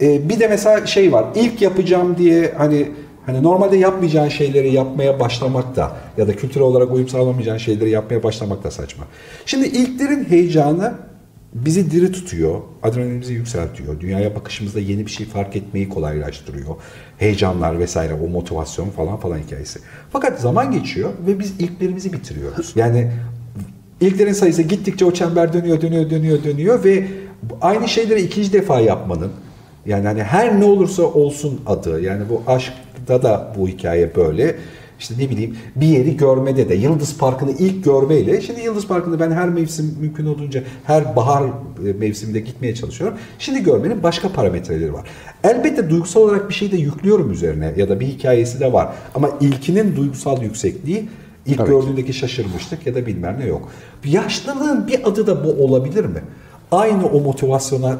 [0.02, 1.24] E, bir de mesela şey var.
[1.34, 2.88] İlk yapacağım diye hani
[3.26, 8.22] hani normalde yapmayacağın şeyleri yapmaya başlamak da ya da kültürel olarak uyum sağlamayacağın şeyleri yapmaya
[8.22, 9.04] başlamak da saçma.
[9.46, 10.94] Şimdi ilklerin heyecanı
[11.54, 16.76] bizi diri tutuyor, adrenalinimizi yükseltiyor, dünyaya bakışımızda yeni bir şey fark etmeyi kolaylaştırıyor.
[17.18, 19.80] Heyecanlar vesaire, o motivasyon falan falan hikayesi.
[20.10, 22.72] Fakat zaman geçiyor ve biz ilklerimizi bitiriyoruz.
[22.76, 23.10] Yani
[24.00, 27.06] ilklerin sayısı gittikçe o çember dönüyor, dönüyor, dönüyor, dönüyor ve
[27.60, 29.30] aynı şeyleri ikinci defa yapmanın
[29.86, 34.56] yani hani her ne olursa olsun adı yani bu aşkta da bu hikaye böyle.
[34.98, 39.30] İşte ne bileyim bir yeri görmede de Yıldız Parkı'nı ilk görmeyle şimdi Yıldız Parkı'nı ben
[39.30, 41.42] her mevsim mümkün olduğunca her bahar
[41.88, 43.18] e, mevsiminde gitmeye çalışıyorum.
[43.38, 45.08] Şimdi görmenin başka parametreleri var.
[45.44, 48.88] Elbette duygusal olarak bir şey de yüklüyorum üzerine ya da bir hikayesi de var.
[49.14, 51.08] Ama ilkinin duygusal yüksekliği
[51.46, 51.72] ilk Tabii ki.
[51.72, 53.68] gördüğündeki şaşırmışlık ya da bilmem ne yok.
[54.04, 56.20] Yaşlılığın bir adı da bu olabilir mi?
[56.72, 57.98] Aynı o motivasyonun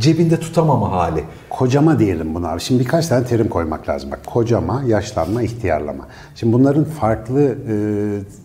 [0.00, 1.24] cebinde tutamama hali.
[1.50, 2.60] Kocama diyelim buna abi.
[2.60, 4.10] Şimdi birkaç tane terim koymak lazım.
[4.10, 6.06] Bak kocama, yaşlanma, ihtiyarlama.
[6.34, 7.74] Şimdi bunların farklı e,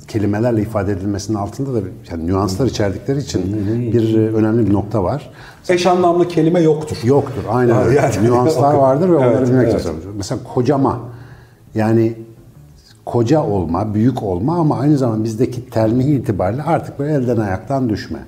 [0.07, 1.79] kelimelerle ifade edilmesinin altında da
[2.11, 3.41] yani nüanslar içerdikleri için
[3.93, 5.29] bir e, önemli bir nokta var.
[5.69, 6.97] Eş anlamlı kelime yoktur.
[7.03, 7.41] Yoktur.
[7.49, 7.95] Aynen öyle.
[7.95, 9.73] yani- Nüanslar vardır ve onları Evet, bilmek evet.
[9.75, 9.95] lazım.
[10.17, 10.99] Mesela kocama
[11.75, 12.13] yani
[13.05, 18.19] koca olma, büyük olma ama aynı zamanda bizdeki telmih itibariyle artık böyle elden ayaktan düşme.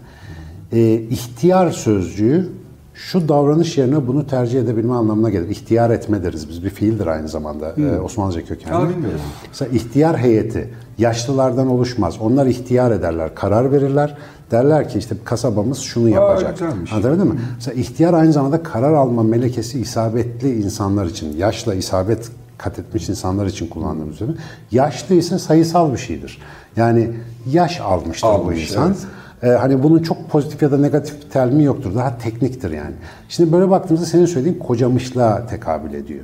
[0.73, 2.49] Ee, ihtiyar sözcüğü
[2.93, 5.49] şu davranış yerine bunu tercih edebilme anlamına gelir.
[5.49, 6.63] İhtiyar etme deriz biz.
[6.63, 8.75] Bir fiildir aynı zamanda e, Osmanlıca kökenli.
[8.75, 9.19] Aa, bilmiyorum.
[9.47, 12.15] Mesela ihtiyar heyeti yaşlılardan oluşmaz.
[12.19, 14.17] Onlar ihtiyar ederler, karar verirler.
[14.51, 16.59] Derler ki işte kasabamız şunu yapacak.
[16.59, 16.93] güzelmiş.
[16.93, 17.39] Anlatabildim mi?
[17.55, 23.45] Mesela ihtiyar aynı zamanda karar alma melekesi isabetli insanlar için, yaşla isabet kat etmiş insanlar
[23.45, 24.37] için kullandığımız terim.
[24.71, 26.41] Yaşlı ise sayısal bir şeydir.
[26.75, 27.09] Yani
[27.51, 28.87] yaş almıştır bu Almış, insan.
[28.87, 28.97] evet.
[29.43, 31.95] Ee, hani bunun çok pozitif ya da negatif bir terimi yoktur.
[31.95, 32.95] Daha tekniktir yani.
[33.29, 36.23] Şimdi böyle baktığımızda senin söylediğin kocamışlığa tekabül ediyor.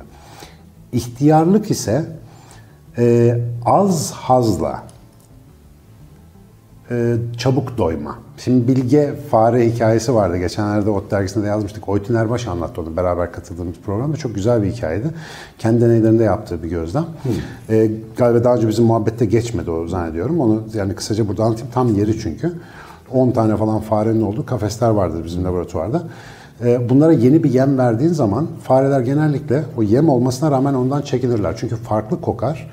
[0.92, 2.04] İhtiyarlık ise
[2.98, 4.82] e, az hazla
[6.90, 8.18] e, çabuk doyma.
[8.38, 10.36] Şimdi Bilge Fare hikayesi vardı.
[10.36, 11.88] Geçenlerde Ot dergisinde de yazmıştık.
[11.88, 14.16] Oytun Erbaş anlattı onu beraber katıldığımız programda.
[14.16, 15.06] Çok güzel bir hikayeydi.
[15.58, 17.06] Kendi deneylerinde yaptığı bir gözlem.
[17.70, 20.40] E, galiba daha önce bizim muhabbette geçmedi o zannediyorum.
[20.40, 21.70] Onu yani kısaca burada anlatayım.
[21.74, 22.52] Tam yeri çünkü.
[23.12, 26.02] 10 tane falan farenin olduğu kafesler vardır bizim laboratuvarda.
[26.64, 31.56] E, Bunlara yeni bir yem verdiğin zaman fareler genellikle o yem olmasına rağmen ondan çekinirler.
[31.56, 32.70] Çünkü farklı kokar.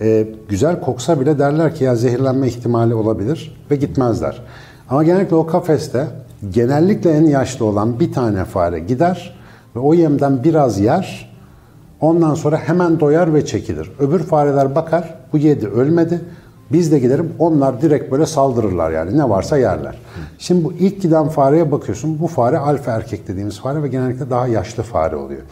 [0.00, 4.42] E, güzel koksa bile derler ki ya zehirlenme ihtimali olabilir ve gitmezler.
[4.90, 6.06] Ama genellikle o kafeste
[6.50, 9.36] genellikle en yaşlı olan bir tane fare gider
[9.76, 11.36] ve o yemden biraz yer.
[12.00, 13.90] Ondan sonra hemen doyar ve çekilir.
[13.98, 16.20] Öbür fareler bakar, bu yedi ölmedi.
[16.72, 19.98] Biz de giderim, onlar direkt böyle saldırırlar yani ne varsa yerler.
[20.38, 24.46] Şimdi bu ilk giden fareye bakıyorsun, bu fare alfa erkek dediğimiz fare ve genellikle daha
[24.46, 25.42] yaşlı fare oluyor.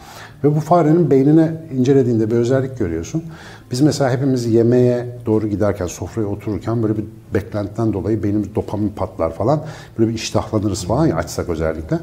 [0.43, 3.23] Ve bu farenin beynine incelediğinde bir özellik görüyorsun.
[3.71, 9.33] Biz mesela hepimiz yemeğe doğru giderken, sofraya otururken böyle bir beklentiden dolayı beynimiz dopamin patlar
[9.33, 9.63] falan.
[9.99, 11.99] Böyle bir iştahlanırız falan ya açsak özellikle.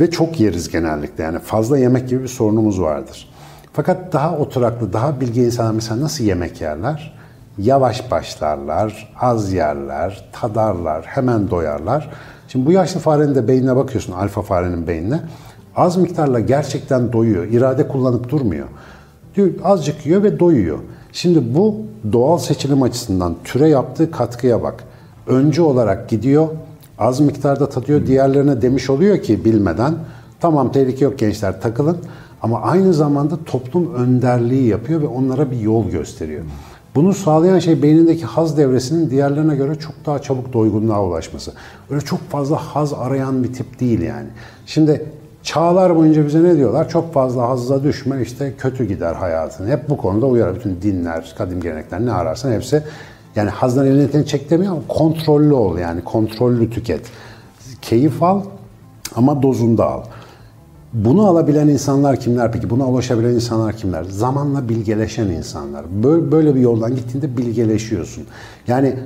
[0.00, 3.28] Ve çok yeriz genellikle yani fazla yemek gibi bir sorunumuz vardır.
[3.72, 7.19] Fakat daha oturaklı, daha bilgi insanlar mesela nasıl yemek yerler?
[7.62, 12.10] Yavaş başlarlar, az yerler, tadarlar, hemen doyarlar.
[12.48, 15.20] Şimdi bu yaşlı farenin de beynine bakıyorsun, alfa farenin beynine.
[15.76, 18.66] Az miktarla gerçekten doyuyor, irade kullanıp durmuyor.
[19.34, 20.78] Diyor, azıcık yiyor ve doyuyor.
[21.12, 21.76] Şimdi bu
[22.12, 24.84] doğal seçilim açısından türe yaptığı katkıya bak.
[25.26, 26.48] Öncü olarak gidiyor,
[26.98, 29.94] az miktarda tadıyor, diğerlerine demiş oluyor ki bilmeden
[30.40, 31.98] tamam tehlike yok gençler takılın
[32.42, 36.44] ama aynı zamanda toplum önderliği yapıyor ve onlara bir yol gösteriyor.
[36.94, 41.52] Bunu sağlayan şey beynindeki haz devresinin diğerlerine göre çok daha çabuk doygunluğa ulaşması.
[41.90, 44.26] Öyle çok fazla haz arayan bir tip değil yani.
[44.66, 45.06] Şimdi
[45.42, 46.88] çağlar boyunca bize ne diyorlar?
[46.88, 49.68] Çok fazla hazza düşme işte kötü gider hayatın.
[49.68, 50.54] Hep bu konuda uyarı.
[50.54, 52.82] Bütün dinler, kadim gelenekler ne ararsan hepsi
[53.36, 57.06] yani hazdan elini çek demiyor ama kontrollü ol yani kontrollü tüket.
[57.82, 58.42] Keyif al
[59.16, 60.02] ama dozunda al.
[60.92, 62.70] Bunu alabilen insanlar kimler peki?
[62.70, 64.04] Buna ulaşabilen insanlar kimler?
[64.04, 65.84] Zamanla bilgeleşen insanlar.
[66.32, 68.24] Böyle, bir yoldan gittiğinde bilgeleşiyorsun.
[68.66, 68.96] Yani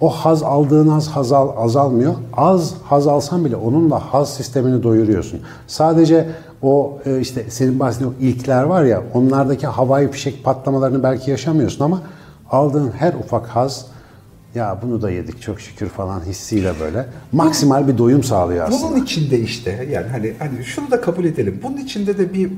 [0.00, 2.14] o haz aldığın az haz al, azalmıyor.
[2.32, 5.40] Az haz alsan bile onunla haz sistemini doyuruyorsun.
[5.66, 6.28] Sadece
[6.62, 12.00] o e, işte senin bahsettiğin ilkler var ya onlardaki havai fişek patlamalarını belki yaşamıyorsun ama
[12.50, 13.86] aldığın her ufak haz
[14.54, 18.90] ya bunu da yedik çok şükür falan hissiyle böyle maksimal bir doyum sağlıyor aslında.
[18.90, 21.60] Bunun içinde işte yani hani hani şunu da kabul edelim.
[21.62, 22.50] Bunun içinde de bir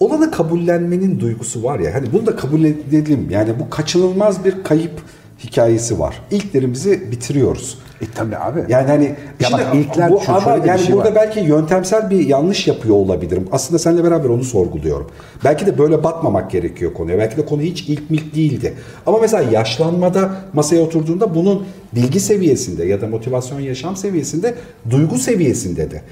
[0.00, 1.94] olanı kabullenmenin duygusu var ya.
[1.94, 3.28] Hani bunu da kabul edelim.
[3.30, 5.02] Yani bu kaçınılmaz bir kayıp
[5.38, 6.22] hikayesi var.
[6.30, 7.78] İlklerimizi bitiriyoruz.
[8.02, 8.64] E tabi abi.
[8.68, 11.14] Yani hani Ya bak, ilkler bu şu- ama yani şey burada var.
[11.14, 13.48] belki yöntemsel bir yanlış yapıyor olabilirim.
[13.52, 15.06] Aslında seninle beraber onu sorguluyorum.
[15.44, 17.18] Belki de böyle bakmamak gerekiyor konuya.
[17.18, 18.74] Belki de konu hiç ilk milk değildi.
[19.06, 24.54] Ama mesela yaşlanmada masaya oturduğunda bunun bilgi seviyesinde ya da motivasyon yaşam seviyesinde
[24.90, 26.02] duygu seviyesinde de.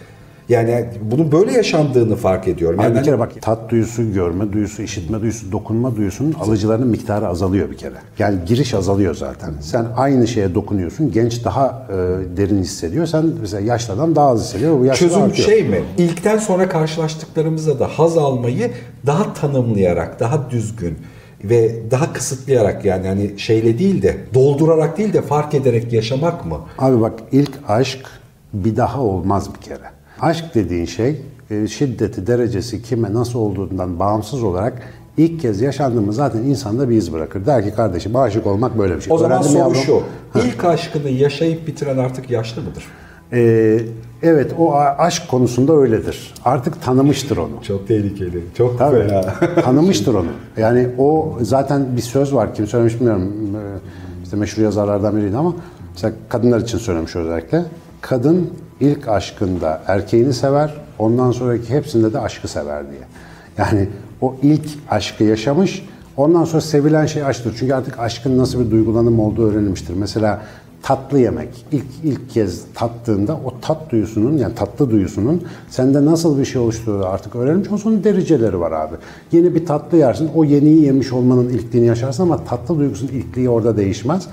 [0.49, 2.81] Yani bunun böyle yaşandığını fark ediyorum.
[2.83, 7.71] Yani bir kere bak tat duyusu, görme duyusu, işitme duyusu, dokunma duyusunun alıcılarının miktarı azalıyor
[7.71, 7.95] bir kere.
[8.19, 9.55] Yani giriş azalıyor zaten.
[9.61, 11.13] Sen aynı şeye dokunuyorsun.
[11.13, 11.95] Genç daha e,
[12.37, 13.07] derin hissediyor.
[13.07, 14.81] Sen mesela yaşlı adam daha az hissediyor.
[14.81, 15.49] Bu yaşlı Çözüm artıyor.
[15.49, 15.81] şey mi?
[15.99, 18.71] İlkten sonra karşılaştıklarımızda da haz almayı
[19.07, 20.99] daha tanımlayarak, daha düzgün
[21.45, 26.61] ve daha kısıtlayarak yani hani şeyle değil de doldurarak değil de fark ederek yaşamak mı?
[26.79, 28.01] Abi bak ilk aşk
[28.53, 29.96] bir daha olmaz bir kere.
[30.21, 34.83] Aşk dediğin şey e, şiddeti, derecesi kime nasıl olduğundan bağımsız olarak
[35.17, 37.47] ilk kez yaşandığımız zaten insanda bir iz bırakır.
[37.47, 39.13] Der ki kardeşim aşık olmak böyle bir şey.
[39.13, 39.77] O zaman Öğrendim soru yavrum.
[39.77, 40.03] şu.
[40.41, 42.85] İlk aşkını yaşayıp bitiren artık yaşlı mıdır?
[43.33, 43.79] Ee,
[44.23, 46.35] evet o aşk konusunda öyledir.
[46.45, 47.63] Artık tanımıştır onu.
[47.63, 48.45] Çok tehlikeli.
[48.59, 49.09] Çok Tabii.
[49.65, 50.27] Tanımıştır onu.
[50.57, 52.55] Yani o zaten bir söz var.
[52.55, 53.33] Kim söylemiş bilmiyorum.
[53.57, 53.79] Ee,
[54.25, 55.55] İşte meşhur yazarlardan biriydi ama
[55.93, 57.65] mesela kadınlar için söylemiş özellikle.
[58.01, 58.51] Kadın
[58.81, 63.03] ilk aşkında erkeğini sever, ondan sonraki hepsinde de aşkı sever diye.
[63.59, 63.89] Yani
[64.21, 67.55] o ilk aşkı yaşamış, ondan sonra sevilen şey aşktır.
[67.59, 69.95] Çünkü artık aşkın nasıl bir duygulanım olduğu öğrenilmiştir.
[69.95, 70.43] Mesela
[70.83, 76.45] tatlı yemek ilk ilk kez tattığında o tat duyusunun yani tatlı duyusunun sende nasıl bir
[76.45, 77.69] şey oluşturduğu artık öğrenmiş.
[77.69, 78.95] Ondan sonra dereceleri var abi.
[79.33, 80.31] Yeni bir tatlı yersin.
[80.35, 84.29] O yeniyi yemiş olmanın ilkliğini yaşarsın ama tatlı duygusunun ilkliği orada değişmez.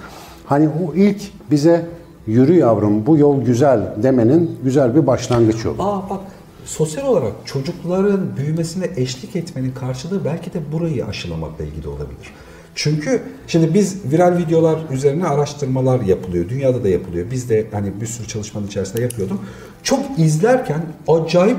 [0.46, 1.86] Hani o ilk bize
[2.28, 5.84] yürü yavrum bu yol güzel demenin güzel bir başlangıç yolu.
[5.84, 6.22] Aa bak
[6.66, 12.34] sosyal olarak çocukların büyümesine eşlik etmenin karşılığı belki de burayı aşılamakla ilgili olabilir.
[12.76, 16.50] Çünkü şimdi biz viral videolar üzerine araştırmalar yapılıyor.
[16.50, 17.32] Dünyada da yapılıyor.
[17.32, 19.40] Biz de hani bir sürü çalışmanın içerisinde yapıyordum.
[19.84, 21.58] Çok izlerken acayip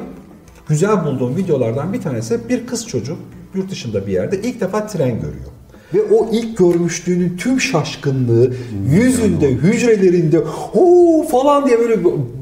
[0.68, 3.18] güzel bulduğum videolardan bir tanesi bir kız çocuk
[3.55, 5.53] yurt dışında bir yerde ilk defa tren görüyor.
[5.94, 8.50] Ve o ilk görmüşlüğünün tüm şaşkınlığı
[8.90, 11.96] yüzünde, hücrelerinde huu falan diye böyle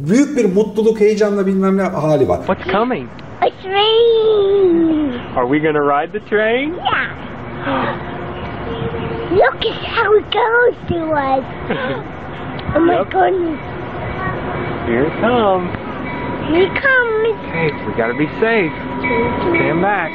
[0.09, 2.39] büyük bir mutluluk, heyecanla bilmem ne hali var.
[2.47, 3.09] What's coming?
[3.41, 5.13] A train!
[5.37, 6.75] Are we gonna ride the train?
[6.75, 7.09] Yeah!
[9.33, 11.45] Look at how it goes to us!
[12.77, 13.11] Oh my Yep.
[13.13, 13.59] goodness!
[14.87, 15.71] Here it comes.
[16.49, 17.37] Here it comes!
[17.53, 18.73] Hey, we gotta be safe.
[19.43, 20.11] Stand back.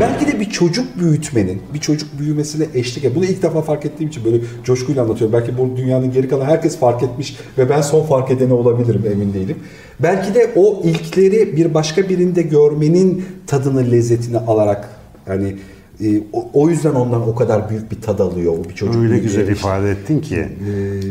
[0.00, 3.14] Belki de bir çocuk büyütmenin, bir çocuk büyümesine eşlik et.
[3.16, 5.32] Bunu ilk defa fark ettiğim için böyle coşkuyla anlatıyorum.
[5.40, 9.34] Belki bu dünyanın geri kalan herkes fark etmiş ve ben son fark edeni olabilirim emin
[9.34, 9.56] değilim.
[10.00, 14.88] Belki de o ilkleri bir başka birinde görmenin tadını, lezzetini alarak
[15.26, 15.56] hani
[16.04, 19.02] e, o, o yüzden ondan o kadar büyük bir tad alıyor o bir çocuk.
[19.02, 20.48] Öyle güzel eşlik- ifade ettin ki.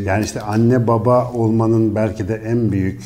[0.06, 3.00] Yani işte anne baba olmanın belki de en büyük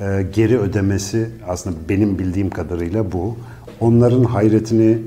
[0.00, 3.36] e, geri ödemesi aslında benim bildiğim kadarıyla bu.
[3.80, 4.98] Onların hayretini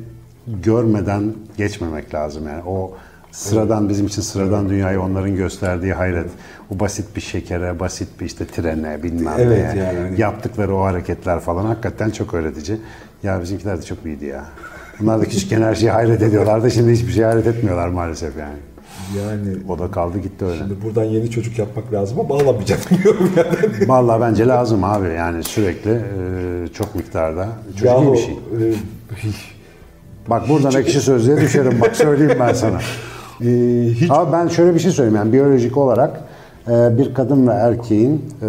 [0.47, 2.47] görmeden geçmemek lazım.
[2.47, 2.93] Yani o
[3.31, 6.29] sıradan bizim için sıradan dünyayı onların gösterdiği hayret.
[6.75, 9.83] O basit bir şekere, basit bir işte trene bilmem Evet, neye.
[9.83, 12.77] yani Yaptıkları o hareketler falan hakikaten çok öğretici.
[13.23, 14.45] Ya bizimkiler de çok iyiydi ya.
[14.99, 16.71] Bunlar da küçükken her şeye hayret ediyorlardı.
[16.71, 18.55] Şimdi hiçbir şey hayret etmiyorlar maalesef yani.
[19.17, 20.57] Yani O da kaldı gitti öyle.
[20.57, 23.89] şimdi buradan yeni çocuk yapmak lazım ama bağlamayacağım diyorum yani.
[23.89, 27.47] Vallahi bence lazım abi yani sürekli e, çok miktarda.
[27.71, 28.33] Çocuk iyi Yahu, bir şey.
[28.33, 28.73] e,
[30.29, 32.77] Bak buradan ekşi sözlüğe düşerim bak söyleyeyim ben sana.
[33.41, 33.49] e,
[33.93, 36.21] hiç Ama ben şöyle bir şey söyleyeyim yani biyolojik olarak
[36.67, 38.47] e, bir kadın ve erkeğin e,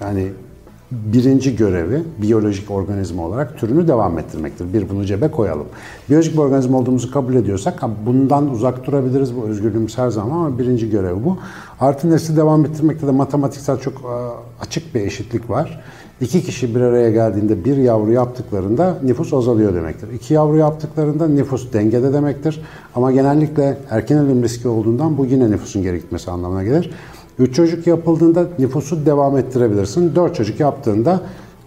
[0.00, 0.26] yani
[0.90, 4.72] birinci görevi biyolojik organizma olarak türünü devam ettirmektir.
[4.72, 5.66] Bir bunu cebe koyalım.
[6.08, 10.90] Biyolojik bir organizma olduğumuzu kabul ediyorsak bundan uzak durabiliriz bu özgürlüğümüz her zaman ama birinci
[10.90, 11.38] görevi bu.
[11.80, 14.14] Artı nesli devam ettirmekte de matematiksel çok e,
[14.60, 15.80] açık bir eşitlik var.
[16.20, 20.12] İki kişi bir araya geldiğinde bir yavru yaptıklarında nüfus azalıyor demektir.
[20.12, 22.62] İki yavru yaptıklarında nüfus dengede demektir.
[22.94, 26.90] Ama genellikle erken ölüm riski olduğundan bu yine nüfusun geri gitmesi anlamına gelir.
[27.40, 30.14] Üç çocuk yapıldığında nüfusu devam ettirebilirsin.
[30.14, 31.20] Dört çocuk yaptığında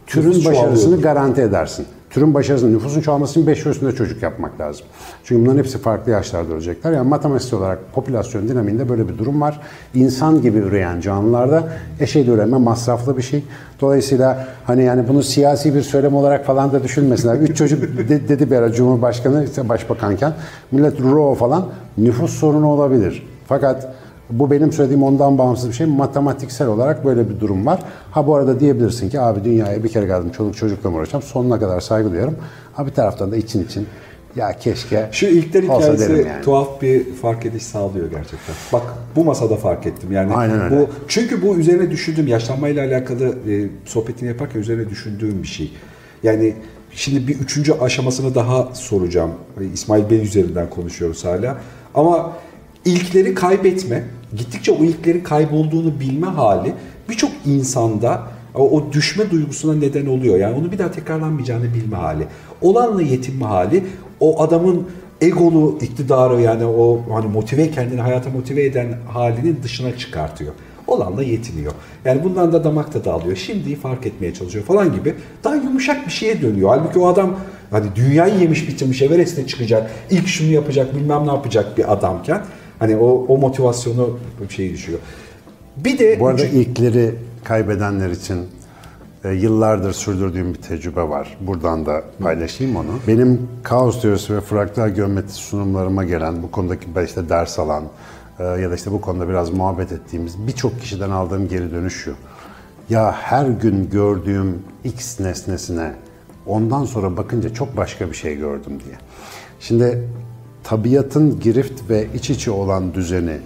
[0.08, 1.86] türün Nüfus başarısını garanti edersin.
[2.10, 4.86] Türün başarısını, nüfusun çoğalması için 5 üstünde çocuk yapmak lazım.
[5.24, 6.92] Çünkü bunların hepsi farklı yaşlarda ölecekler.
[6.92, 9.60] Yani matematiksel olarak popülasyon dinamiğinde böyle bir durum var.
[9.94, 11.64] İnsan gibi üreyen canlılarda
[12.00, 13.44] eşeğli üreme masraflı bir şey.
[13.82, 17.36] Dolayısıyla hani yani bunu siyasi bir söylem olarak falan da düşünmesinler.
[17.36, 20.34] Üç çocuk de- dedi bir ara Cumhurbaşkanı işte başbakanken
[20.72, 21.66] millet ro falan
[21.98, 23.28] nüfus sorunu olabilir.
[23.48, 23.94] Fakat
[24.40, 25.88] bu benim söylediğim ondan bağımsız bir şey.
[25.88, 27.80] Matematiksel olarak böyle bir durum var.
[28.12, 31.24] Ha bu arada diyebilirsin ki abi dünyaya bir kere geldim çoluk çocukla mı uğraşacağım?
[31.24, 32.36] Sonuna kadar saygı duyuyorum.
[32.74, 33.88] Ha bir taraftan da için için
[34.36, 36.42] ya keşke Şu ilkler hikayesi yani.
[36.44, 38.56] tuhaf bir fark ediş sağlıyor gerçekten.
[38.74, 38.84] Bak
[39.16, 40.12] bu masada fark ettim.
[40.12, 40.76] Yani Aynen öyle.
[40.76, 45.72] bu çünkü bu üzerine düşündüğüm yaşlanmayla alakalı e, sohbetini yaparken üzerine düşündüğüm bir şey.
[46.24, 46.54] Yani
[46.92, 49.32] şimdi bir üçüncü aşamasını daha soracağım.
[49.74, 51.58] İsmail Bey üzerinden konuşuyoruz hala.
[51.96, 52.34] Ama
[52.86, 54.04] ilkleri kaybetme,
[54.38, 56.74] gittikçe o ilklerin kaybolduğunu bilme hali
[57.10, 58.22] birçok insanda
[58.56, 60.38] o, düşme duygusuna neden oluyor.
[60.38, 62.28] Yani onu bir daha tekrarlanmayacağını bilme hali.
[62.62, 63.84] Olanla yetinme hali
[64.20, 64.88] o adamın
[65.22, 70.54] egolu iktidarı yani o hani motive kendini hayata motive eden halinin dışına çıkartıyor.
[70.88, 71.74] Olanla yetiniyor.
[72.06, 73.36] Yani bundan da damak tadı alıyor.
[73.36, 75.16] Şimdiyi fark etmeye çalışıyor falan gibi.
[75.44, 76.70] Daha yumuşak bir şeye dönüyor.
[76.70, 77.36] Halbuki o adam
[77.72, 79.92] hani dünyayı yemiş bitirmiş Everest'e çıkacak.
[80.10, 82.42] ilk şunu yapacak bilmem ne yapacak bir adamken
[82.80, 85.00] hani o, o motivasyonu bir şey düşüyor.
[85.78, 88.38] Bir de Bu arada ilkleri kaybedenler için
[89.24, 91.38] e, yıllardır sürdürdüğüm bir tecrübe var.
[91.42, 93.00] Buradan da paylaşayım onu.
[93.08, 97.84] Benim kaos teorisi ve fraktal geometri sunumlarıma gelen, bu konudaki işte ders alan
[98.40, 102.14] e, ya da işte bu konuda biraz muhabbet ettiğimiz birçok kişiden aldığım geri dönüş şu.
[102.90, 105.94] Ya her gün gördüğüm X nesnesine
[106.46, 108.96] ondan sonra bakınca çok başka bir şey gördüm diye.
[109.60, 110.10] Şimdi
[110.64, 113.38] tabiatın girift ve iç içe olan düzeni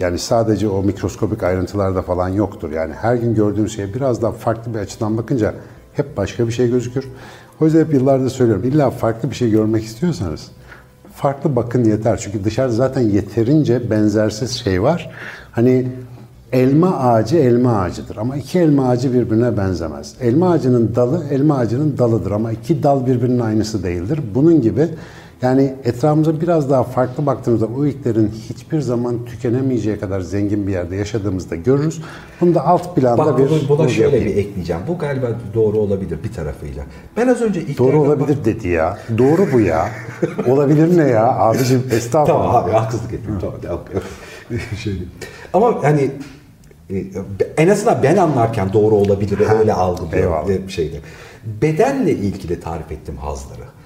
[0.00, 2.72] yani sadece o mikroskopik ayrıntılarda falan yoktur.
[2.72, 5.54] Yani her gün gördüğünüz şeye biraz daha farklı bir açıdan bakınca
[5.92, 7.08] hep başka bir şey gözükür.
[7.60, 8.64] O yüzden hep yıllardır söylüyorum.
[8.64, 10.50] İlla farklı bir şey görmek istiyorsanız
[11.14, 12.16] farklı bakın yeter.
[12.16, 15.10] Çünkü dışarıda zaten yeterince benzersiz şey var.
[15.52, 15.88] Hani
[16.52, 20.14] elma ağacı elma ağacıdır ama iki elma ağacı birbirine benzemez.
[20.20, 24.20] Elma ağacının dalı elma ağacının dalıdır ama iki dal birbirinin aynısı değildir.
[24.34, 24.88] Bunun gibi
[25.42, 30.96] Yani etrafımıza biraz daha farklı baktığımızda o ilklerin hiçbir zaman tükenemeyeceği kadar zengin bir yerde
[30.96, 32.02] yaşadığımızda görürüz.
[32.40, 34.26] Bunu da alt planda Bak bir buna şöyle yapayım.
[34.26, 34.82] bir ekleyeceğim.
[34.88, 36.84] Bu galiba doğru olabilir bir tarafıyla.
[37.16, 38.98] Ben az önce ilk Doğru olabilir dedi ya.
[39.18, 39.88] Doğru bu ya.
[40.46, 41.38] olabilir ne ya?
[41.38, 42.42] Abicim estağfurullah.
[42.42, 43.40] Tamam abi haksızlık etmiyorum.
[43.62, 44.02] Tamam, tamam.
[44.84, 44.98] Şöyle.
[45.52, 46.10] Ama hani
[46.90, 47.04] e,
[47.56, 50.96] en azından ben anlarken doğru olabilir öyle algılıyorum şeyde.
[51.62, 53.77] Bedenle ilgili tarif ettim hazları.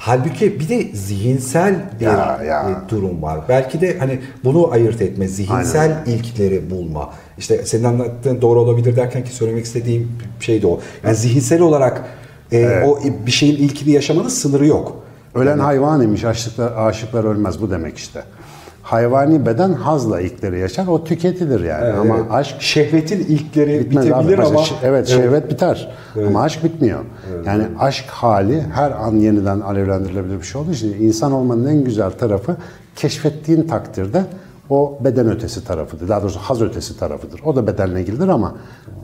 [0.00, 2.82] Halbuki bir de zihinsel bir Ya, ya.
[2.88, 3.40] durum var.
[3.48, 7.10] Belki de hani bunu ayırt etme, zihinsel ilkleri bulma.
[7.38, 10.80] İşte senin anlattığın doğru olabilir derken ki söylemek istediğim şey de o.
[11.04, 12.04] Yani zihinsel olarak
[12.52, 14.96] e, o bir şeyin ilkini yaşamanın sınırı yok.
[15.34, 18.22] Ölen hayvan imiş, aşıklar, aşıklar ölmez bu demek işte.
[18.88, 21.92] Hayvani beden hazla ilkleri yaşar, o tüketilir yani.
[21.92, 22.24] Ama Evet.
[22.30, 24.10] aşk şehvetin ilkleri bitmez abi.
[24.12, 25.88] bitebilir Mesela ama ş- evet, şehvet biter
[26.26, 26.98] ama aşk bitmiyor.
[27.46, 32.10] Yani aşk hali her an yeniden alevlendirilebilir bir şey olduğu için insan olmanın en güzel
[32.10, 32.56] tarafı
[32.96, 34.22] keşfettiğin takdirde
[34.70, 36.08] o beden ötesi tarafıdır.
[36.08, 37.40] Daha doğrusu haz ötesi tarafıdır.
[37.44, 38.54] O da bedenle ilgilidir ama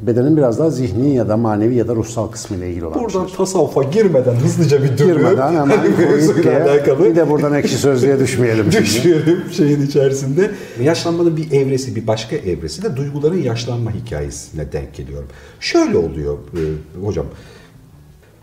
[0.03, 3.27] bedenin biraz daha zihni ya da manevi ya da ruhsal kısmıyla ilgili olan bir Buradan
[3.27, 3.37] şey.
[3.37, 5.79] tasavvufa girmeden hızlıca bir dönüp Girmeden hemen
[6.45, 10.51] hani alakalı bir de buradan ekşi sözlüğe düşmeyelim düşüyorum şeyin içerisinde.
[10.83, 15.29] Yaşlanmanın bir evresi, bir başka evresi de duyguların yaşlanma hikayesine denk geliyorum.
[15.61, 16.61] Şöyle oluyor e,
[17.07, 17.27] hocam.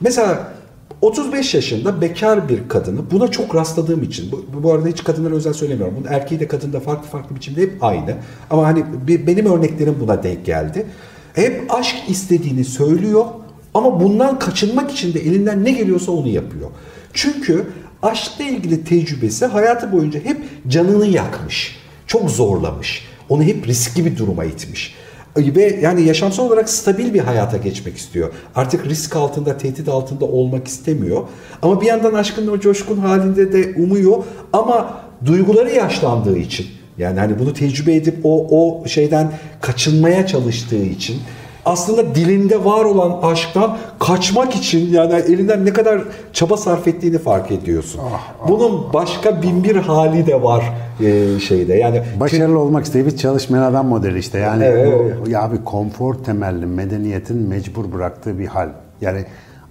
[0.01, 0.53] Mesela
[1.01, 5.53] 35 yaşında bekar bir kadını buna çok rastladığım için bu, bu arada hiç kadınlara özel
[5.53, 5.95] söylemiyorum.
[5.99, 8.15] Bunun erkeği de kadın da farklı farklı biçimde hep aynı.
[8.49, 10.85] Ama hani bir- benim örneklerim buna denk geldi.
[11.33, 13.25] Hep aşk istediğini söylüyor
[13.73, 16.69] ama bundan kaçınmak için de elinden ne geliyorsa onu yapıyor.
[17.13, 17.67] Çünkü
[18.03, 21.75] aşkla ilgili tecrübesi hayatı boyunca hep canını yakmış.
[22.07, 23.05] Çok zorlamış.
[23.29, 24.95] Onu hep riskli bir duruma itmiş.
[25.37, 28.31] Ve yani yaşamsal olarak stabil bir hayata geçmek istiyor.
[28.55, 31.21] Artık risk altında, tehdit altında olmak istemiyor.
[31.61, 34.23] Ama bir yandan aşkın o coşkun halinde de umuyor.
[34.53, 36.67] Ama duyguları yaşlandığı için
[36.97, 41.17] yani hani bunu tecrübe edip o o şeyden kaçınmaya çalıştığı için
[41.65, 46.01] aslında dilinde var olan aşktan kaçmak için yani elinden ne kadar
[46.33, 48.01] çaba sarf ettiğini fark ediyorsun.
[48.47, 51.73] Bunun başka bin bir hali de var e, şeyde.
[51.75, 54.39] Yani Başarılı olmak isteyip hiç çalışmayan adam modeli işte.
[54.39, 58.69] Yani Evet, bu, ya bir konfor temelli medeniyetin mecbur bıraktığı bir hal.
[59.01, 59.25] Yani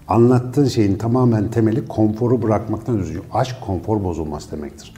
[0.08, 3.22] anlattığın şeyin tamamen temeli konforu bırakmaktan özgür.
[3.32, 4.94] Aşk konfor bozulmaz demektir.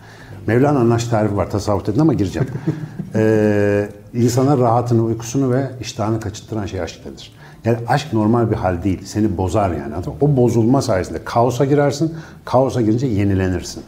[0.46, 2.48] Mevlana'nın aşk tarifi var tasavvuf dedin ama gireceğim.
[3.14, 7.32] ee, insana rahatını, uykusunu ve iştahını kaçırttıran şey aşk denir.
[7.64, 9.04] Yani aşk normal bir hal değil.
[9.04, 9.94] Seni bozar yani.
[10.20, 12.14] O bozulma sayesinde kaosa girersin.
[12.44, 13.82] Kaosa girince yenilenirsin.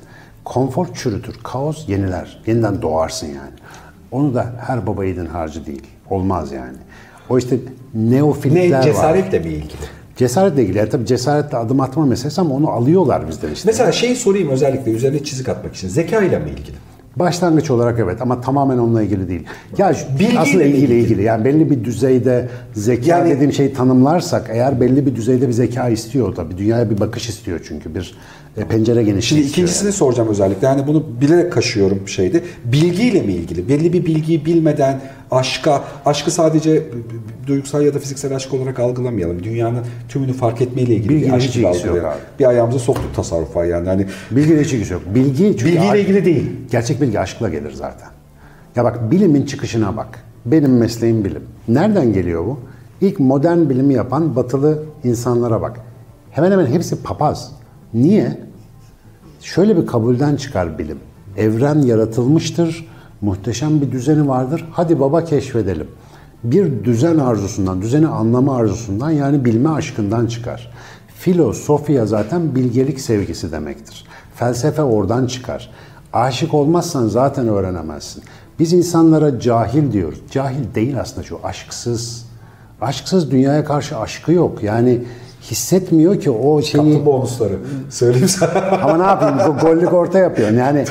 [0.44, 1.38] Konfor çürütür.
[1.42, 2.42] Kaos yeniler.
[2.46, 3.52] Yeniden doğarsın yani.
[4.10, 5.82] Onu da her baba yiğidin harcı değil.
[6.10, 6.76] Olmaz yani.
[7.28, 7.56] O işte
[7.94, 8.82] neofilitler ne var.
[8.82, 9.82] cesaretle mi ilgili?
[10.16, 10.78] Cesaretle ilgili.
[10.78, 13.68] Yani tabii cesaretle adım atma meselesi ama onu alıyorlar bizden işte.
[13.68, 15.88] Mesela şeyi sorayım özellikle üzerine çizik atmak için.
[15.88, 16.76] Zeka ile mi ilgili?
[17.16, 19.42] Başlangıç olarak evet ama tamamen onunla ilgili değil.
[19.78, 21.00] Ya Bilgiyle aslında ilgili ilgili?
[21.00, 21.22] ilgili.
[21.22, 25.88] Yani belli bir düzeyde zeka Yani- dediğim şeyi tanımlarsak eğer belli bir düzeyde bir zeka
[25.88, 26.58] istiyor tabii.
[26.58, 28.14] Dünyaya bir bakış istiyor çünkü bir
[28.56, 30.66] e, pencere genişliği Şimdi ikincisini soracağım özellikle.
[30.66, 32.40] Yani bunu bilerek kaşıyorum şeyde.
[32.64, 33.68] Bilgiyle mi ilgili?
[33.68, 36.82] Belli bir bilgiyi bilmeden aşka, aşkı sadece
[37.46, 39.44] duygusal ya da fiziksel aşk olarak algılamayalım.
[39.44, 42.18] Dünyanın tümünü fark etmeyle ilgili Bilgiyle bir aşk gibi algılayalım.
[42.38, 43.88] Bir ayağımıza soktuk tasarrufa yani.
[43.88, 45.02] Hani Bilgiyle ilgisi yok.
[45.14, 46.50] Bilgi çünkü Bilgiyle aşk- ilgili değil.
[46.70, 48.08] Gerçek bilgi aşkla gelir zaten.
[48.76, 50.24] Ya bak bilimin çıkışına bak.
[50.46, 51.42] Benim mesleğim bilim.
[51.68, 52.58] Nereden geliyor bu?
[53.00, 55.80] İlk modern bilimi yapan batılı insanlara bak.
[56.30, 57.52] Hemen hemen hepsi papaz.
[57.94, 58.38] Niye?
[59.40, 60.98] Şöyle bir kabulden çıkar bilim.
[61.36, 62.88] Evren yaratılmıştır,
[63.20, 64.68] muhteşem bir düzeni vardır.
[64.72, 65.88] Hadi baba keşfedelim.
[66.44, 70.70] Bir düzen arzusundan, düzeni anlama arzusundan yani bilme aşkından çıkar.
[71.06, 74.04] Filosofya zaten bilgelik sevgisi demektir.
[74.34, 75.70] Felsefe oradan çıkar.
[76.12, 78.22] Aşık olmazsan zaten öğrenemezsin.
[78.58, 80.18] Biz insanlara cahil diyoruz.
[80.30, 82.26] Cahil değil aslında şu aşksız.
[82.80, 84.62] Aşksız dünyaya karşı aşkı yok.
[84.62, 85.04] Yani
[85.50, 86.84] hissetmiyor ki o şeyi...
[86.84, 87.58] kaptım bonusları.
[87.90, 88.50] Söyleyeyim sana.
[88.82, 89.38] Ama ne yapayım?
[89.48, 90.56] Bu gollük orta yapıyorsun.
[90.56, 90.84] Yani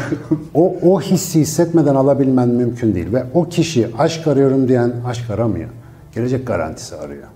[0.54, 3.14] o, o hissi hissetmeden alabilmen mümkün değil.
[3.14, 5.70] Ve o kişi aşk arıyorum diyen aşk aramıyor.
[6.16, 7.28] Gelecek garantisi arıyor.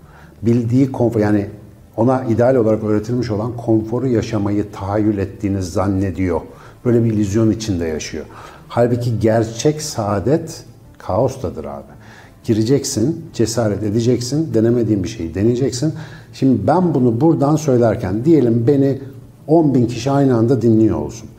[0.41, 1.49] Bildiği konfor yani
[1.97, 6.41] ona ideal olarak öğretilmiş olan konforu yaşamayı tahayyül ettiğini zannediyor.
[6.85, 8.25] Böyle bir illüzyon içinde yaşıyor.
[8.67, 10.63] Halbuki gerçek saadet
[10.97, 11.97] kaostadır abi.
[12.43, 15.93] Gireceksin, cesaret edeceksin, denemediğin bir şeyi deneyeceksin.
[16.39, 18.99] Şimdi ben bunu buradan söylerken diyelim beni
[19.47, 21.29] 10 bin kişi aynı anda dinliyor olsun.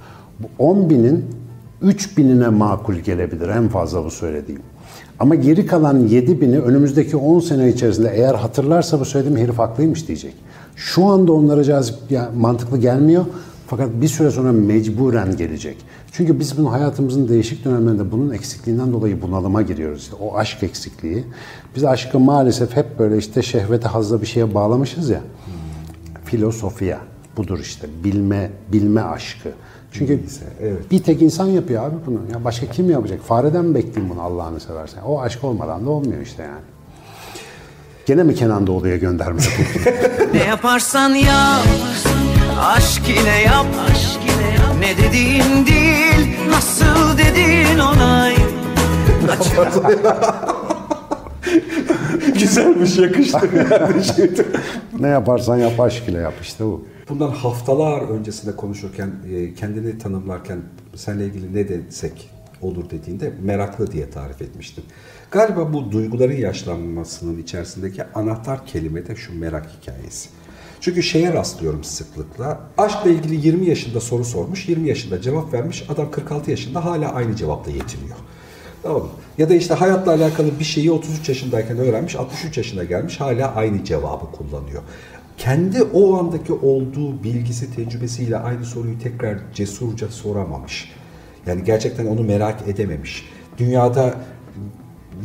[0.41, 1.25] Bu 10 binin
[1.83, 4.61] 3 binine makul gelebilir en fazla bu söylediğim.
[5.18, 10.09] Ama geri kalan 7 bini önümüzdeki 10 sene içerisinde eğer hatırlarsa bu söylediğim herif haklıymış
[10.09, 10.35] diyecek.
[10.77, 11.97] Şu anda onlara cazip,
[12.37, 13.25] mantıklı gelmiyor.
[13.71, 15.77] Fakat bir süre sonra mecburen gelecek.
[16.12, 20.03] Çünkü biz bunu hayatımızın değişik dönemlerinde bunun eksikliğinden dolayı bunalıma giriyoruz.
[20.03, 21.25] İşte o aşk eksikliği.
[21.77, 25.21] Biz aşkı maalesef hep böyle işte şehvete hazla bir şeye bağlamışız ya.
[26.25, 26.99] Filosofiya
[27.37, 27.89] budur işte.
[28.05, 29.49] Bilme, bilme aşkı.
[29.93, 30.21] Çünkü
[30.61, 30.91] evet.
[30.91, 32.19] bir tek insan yapıyor abi bunu.
[32.33, 33.21] Ya başka kim yapacak?
[33.21, 35.03] Fareden mi bekleyeyim bunu Allah'ını seversen?
[35.03, 36.64] O aşk olmadan da olmuyor işte yani.
[38.07, 39.41] Gene mi Kenan Doğulu'ya gönderme?
[40.35, 41.64] Ne yaparsan yap
[42.61, 43.67] Aşk ile yap
[44.81, 48.35] Ne dediğin değil Nasıl dediğin onay
[52.41, 53.51] Güzelmiş yakıştı.
[53.55, 54.03] yani
[55.01, 56.87] ne yaparsan yap aşk ile yap işte bu.
[57.09, 60.59] Bundan haftalar öncesinde konuşurken, e, kendini tanımlarken
[60.97, 62.31] seninle ilgili ne desek
[62.63, 64.85] olur dediğinde meraklı diye tarif etmiştin.
[65.31, 70.29] Galiba bu duyguların yaşlanmasının içerisindeki anahtar kelime de şu merak hikayesi.
[70.81, 72.61] Çünkü şeye rastlıyorum sıklıkla.
[72.79, 75.87] Aşkla ilgili 20 yaşında soru sormuş, 20 yaşında cevap vermiş.
[75.89, 78.16] Adam 46 yaşında hala aynı cevapla yetiniyor.
[78.83, 79.09] Tamam mı?
[79.39, 83.85] Ya da işte hayatla alakalı bir şeyi 33 yaşındayken öğrenmiş, 63 yaşına gelmiş hala aynı
[83.85, 84.83] cevabı kullanıyor.
[85.39, 90.93] Kendi o andaki olduğu bilgisi, tecrübesiyle aynı soruyu tekrar cesurca soramamış.
[91.47, 93.24] Yani gerçekten onu merak edememiş.
[93.59, 94.14] Dünyada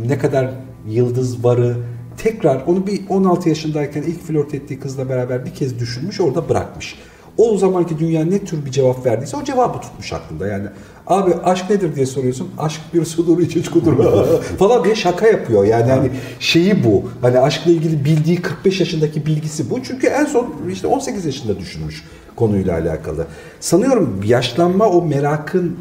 [0.08, 0.52] ne kadar
[0.88, 1.78] yıldız varı
[2.18, 6.96] tekrar onu bir 16 yaşındayken ilk flört ettiği kızla beraber bir kez düşünmüş orada bırakmış.
[7.38, 10.48] O zamanki dünya ne tür bir cevap verdiyse o cevabı tutmuş aklında.
[10.48, 10.68] Yani
[11.08, 12.50] abi aşk nedir diye soruyorsun.
[12.58, 13.94] Aşk bir sudur iç iç kudur
[14.60, 15.66] falan diye şaka yapıyor.
[15.66, 16.10] Yani hani
[16.40, 17.04] şeyi bu.
[17.22, 19.84] Hani aşkla ilgili bildiği 45 yaşındaki bilgisi bu.
[19.84, 22.04] Çünkü en son işte 18 yaşında düşünmüş
[22.36, 23.28] konuyla alakalı.
[23.60, 25.78] Sanıyorum yaşlanma o merakın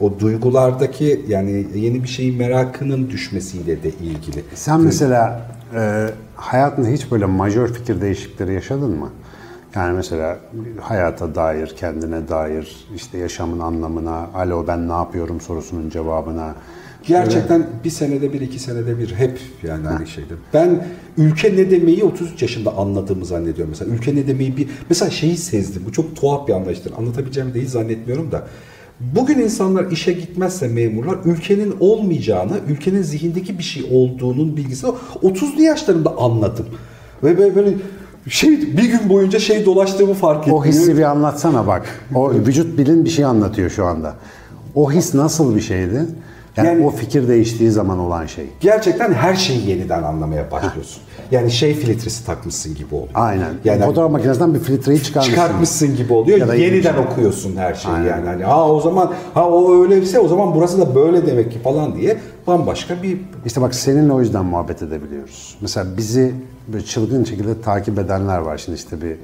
[0.00, 4.44] o duygulardaki yani yeni bir şeyin merakının düşmesiyle de ilgili.
[4.54, 9.10] Sen mesela e, hayatında hiç böyle majör fikir değişiklikleri yaşadın mı?
[9.74, 10.38] Yani mesela
[10.80, 16.54] hayata dair, kendine dair, işte yaşamın anlamına, alo ben ne yapıyorum sorusunun cevabına.
[17.06, 20.34] Gerçekten bir senede bir, iki senede bir hep yani aynı şeyde.
[20.54, 23.70] Ben ülke ne demeyi 33 yaşında anladığımı zannediyorum.
[23.70, 24.68] Mesela ülke ne demeyi bir...
[24.88, 25.82] Mesela şeyi sezdim.
[25.86, 26.92] Bu çok tuhaf bir anlayıştır.
[26.98, 28.46] Anlatabileceğimi de hiç zannetmiyorum da.
[29.00, 34.92] Bugün insanlar işe gitmezse memurlar ülkenin olmayacağını, ülkenin zihindeki bir şey olduğunun bilgisini
[35.22, 36.66] 30'lu yaşlarımda anladım.
[37.22, 37.74] Ve böyle,
[38.28, 40.54] şey bir gün boyunca şey dolaştığımı fark ettim.
[40.54, 42.00] O hissi bir anlatsana bak.
[42.14, 44.14] O vücut bilin bir şey anlatıyor şu anda.
[44.74, 46.06] O his nasıl bir şeydi?
[46.56, 48.46] Yani, Yani- o fikir değiştiği zaman olan şey.
[48.60, 51.02] Gerçekten her şeyi yeniden anlamaya başlıyorsun.
[51.30, 53.08] Yani şey filtresi takmışsın gibi oluyor.
[53.14, 53.54] Aynen.
[53.64, 55.34] Yani Fotoğraf makinesinden bir filtreyi çıkarmışsın.
[55.34, 56.38] çıkartmışsın gibi oluyor.
[56.38, 57.06] Ya Yeniden ilginç.
[57.12, 58.06] okuyorsun her şeyi Aynen.
[58.08, 58.26] yani.
[58.26, 61.96] Hani ha o zaman ha o öyleyse o zaman burası da böyle demek ki falan
[61.96, 65.56] diye bambaşka bir İşte bak seninle o yüzden muhabbet edebiliyoruz.
[65.60, 66.34] Mesela bizi
[66.68, 68.58] böyle çılgın şekilde takip edenler var.
[68.58, 69.16] Şimdi işte bir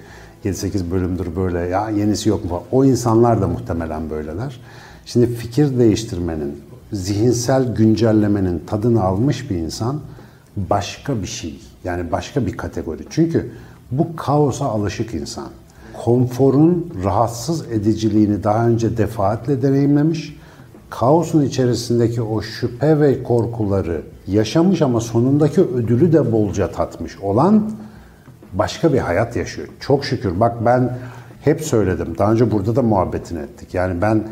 [0.51, 2.63] 7-8 bölümdür böyle ya yenisi yok mu falan.
[2.73, 4.61] O insanlar da muhtemelen böyleler.
[5.07, 6.61] Şimdi fikir değiştirmenin,
[6.93, 10.01] zihinsel güncellemenin tadını almış bir insan
[10.57, 11.61] başka bir şey.
[11.85, 13.03] Yani başka bir kategori.
[13.11, 13.53] Çünkü
[13.91, 15.49] bu kaosa alışık insan.
[16.05, 20.37] Konforun rahatsız ediciliğini daha önce defaatle deneyimlemiş
[20.91, 27.71] kaosun içerisindeki o şüphe ve korkuları yaşamış ama sonundaki ödülü de bolca tatmış olan
[28.53, 29.69] başka bir hayat yaşıyor.
[29.81, 30.41] Çok şükür.
[30.41, 30.99] Bak ben
[31.41, 32.19] hep söyledim.
[32.19, 33.75] Daha önce burada da muhabbetini ettik.
[33.75, 34.23] Yani ben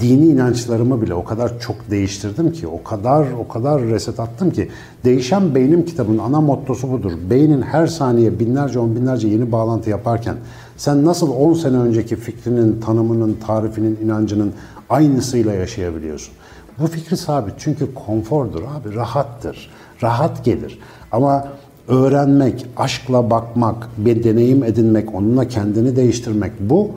[0.00, 4.68] dini inançlarımı bile o kadar çok değiştirdim ki, o kadar o kadar reset attım ki.
[5.04, 7.12] Değişen Beynim kitabının ana mottosu budur.
[7.30, 10.34] Beynin her saniye binlerce on binlerce yeni bağlantı yaparken
[10.76, 14.52] sen nasıl 10 sene önceki fikrinin, tanımının, tarifinin, inancının
[14.90, 16.34] aynısıyla yaşayabiliyorsun.
[16.78, 19.70] Bu fikri sabit çünkü konfordur abi, rahattır.
[20.02, 20.78] Rahat gelir.
[21.12, 21.48] Ama
[21.88, 26.90] öğrenmek, aşkla bakmak, bir deneyim edinmek, onunla kendini değiştirmek bu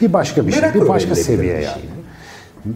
[0.00, 1.80] bir başka bir şey, Merak bir başka seviye bir yani.
[1.80, 1.95] şey.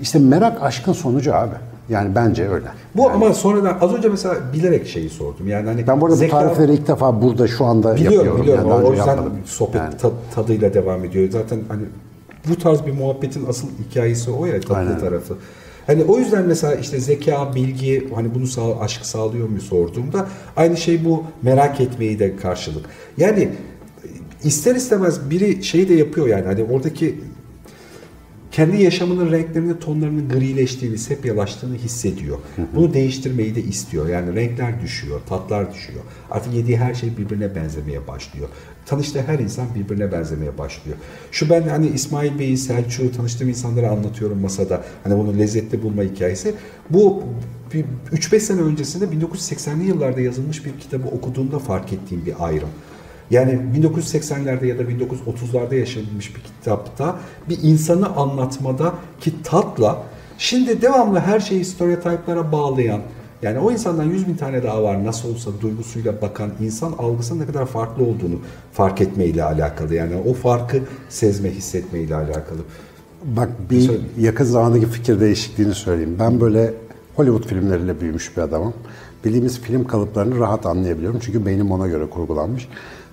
[0.02, 1.54] İşte merak aşkın sonucu abi.
[1.88, 2.66] Yani bence öyle.
[2.96, 5.48] bu ama sonradan az önce mesela bilerek şeyi sordum.
[5.48, 8.42] Yani hani Ben burada zeka- bu tarifleri ilk defa burada şu anda Biliyorum yapıyorum.
[8.42, 8.68] biliyorum.
[8.70, 9.32] Yani o yüzden yapmadım.
[9.44, 9.96] sohbet Yani.
[9.96, 11.30] ta- tadıyla devam ediyor.
[11.30, 11.82] Zaten hani
[12.48, 14.98] bu tarz bir muhabbetin asıl hikayesi o ya tatlı Aynen.
[14.98, 15.34] tarafı.
[15.86, 20.26] Hani o yüzden mesela işte zeka, bilgi, hani bunu sağ, aşk sağlıyor mu sorduğumda
[20.56, 22.84] aynı şey bu merak etmeyi de karşılık.
[23.18, 23.48] Yani
[24.44, 27.20] ister istemez biri şeyi de yapıyor yani hani oradaki
[28.52, 32.38] kendi yaşamının renklerinin tonlarının grileştiğini, sepyalaştığını hissediyor.
[32.74, 34.08] Bunu değiştirmeyi de istiyor.
[34.08, 36.00] Yani renkler düşüyor, tatlar düşüyor.
[36.30, 38.48] Artık yediği her şey birbirine benzemeye başlıyor.
[38.86, 40.96] Tanıştığı her insan birbirine benzemeye başlıyor.
[41.32, 44.84] Şu ben hani İsmail Bey'i, Selçuk'u tanıştığım insanlara anlatıyorum masada.
[45.04, 46.54] Hani bunu lezzetli bulma hikayesi.
[46.90, 47.22] Bu
[47.74, 52.68] bir 3-5 sene öncesinde 1980'li yıllarda yazılmış bir kitabı okuduğumda fark ettiğim bir ayrım.
[53.30, 57.16] Yani 1980'lerde ya da 1930'larda yaşanmış bir kitapta
[57.48, 60.02] bir insanı anlatmada ki tatla
[60.38, 63.00] şimdi devamlı her şeyi stereotiplara bağlayan
[63.42, 67.46] yani o insandan 100 bin tane daha var nasıl olsa duygusuyla bakan insan algısının ne
[67.46, 68.38] kadar farklı olduğunu
[68.72, 69.94] fark etmeyle alakalı.
[69.94, 72.60] Yani o farkı sezme, hissetmeyle alakalı.
[73.24, 76.16] Bak bir yakın zamandaki fikir değişikliğini söyleyeyim.
[76.18, 76.74] Ben böyle
[77.16, 78.74] Hollywood filmleriyle büyümüş bir adamım.
[79.24, 81.20] Bildiğimiz film kalıplarını rahat anlayabiliyorum.
[81.22, 82.68] Çünkü beynim ona göre kurgulanmış.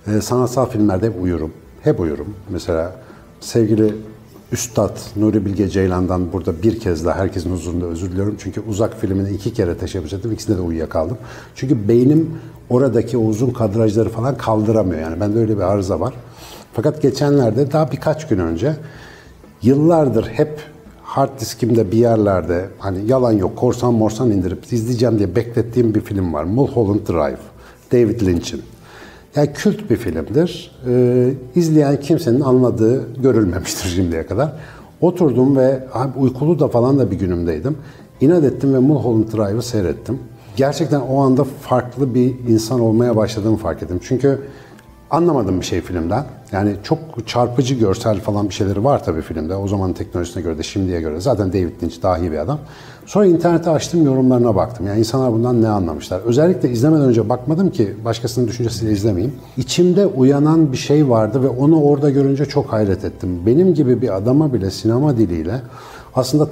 [0.08, 1.52] Ee, sanatsal filmlerde hep uyurum.
[1.82, 2.34] Hep uyurum.
[2.50, 2.92] Mesela
[3.40, 3.94] sevgili
[4.52, 8.36] Üstad Nuri Bilge Ceylan'dan burada bir kez daha herkesin huzurunda özür diliyorum.
[8.38, 10.32] Çünkü uzak filmine iki kere teşebbüs ettim.
[10.32, 11.18] İkisinde de uyuyakaldım.
[11.54, 12.30] Çünkü beynim
[12.70, 15.00] oradaki o uzun kadrajları falan kaldıramıyor.
[15.00, 16.14] Yani bende öyle bir arıza var.
[16.72, 18.76] Fakat geçenlerde daha birkaç gün önce
[19.62, 20.60] yıllardır hep
[21.02, 26.32] hard diskimde bir yerlerde hani yalan yok korsan morsan indirip izleyeceğim diye beklettiğim bir film
[26.32, 26.44] var.
[26.44, 27.38] Mulholland Drive.
[27.92, 28.62] David Lynch'in.
[29.36, 30.70] Yani kült bir filmdir.
[30.88, 34.52] Ee, izleyen kimsenin anladığı görülmemiştir şimdiye kadar.
[35.00, 37.76] Oturdum ve abi uykulu da falan da bir günümdeydim.
[38.20, 40.18] İnat ettim ve Mulholland Drive'ı seyrettim.
[40.56, 44.00] Gerçekten o anda farklı bir insan olmaya başladığımı fark ettim.
[44.02, 44.40] Çünkü
[45.10, 46.24] anlamadım bir şey filmden.
[46.52, 49.54] Yani çok çarpıcı görsel falan bir şeyleri var tabii filmde.
[49.54, 51.20] O zaman teknolojisine göre de şimdiye göre.
[51.20, 52.58] Zaten David Lynch dahi bir adam.
[53.08, 54.86] Sonra internete açtım yorumlarına baktım.
[54.86, 56.20] Yani insanlar bundan ne anlamışlar.
[56.20, 59.34] Özellikle izlemeden önce bakmadım ki başkasının düşüncesiyle izlemeyeyim.
[59.56, 63.40] İçimde uyanan bir şey vardı ve onu orada görünce çok hayret ettim.
[63.46, 65.60] Benim gibi bir adama bile sinema diliyle
[66.14, 66.48] aslında e,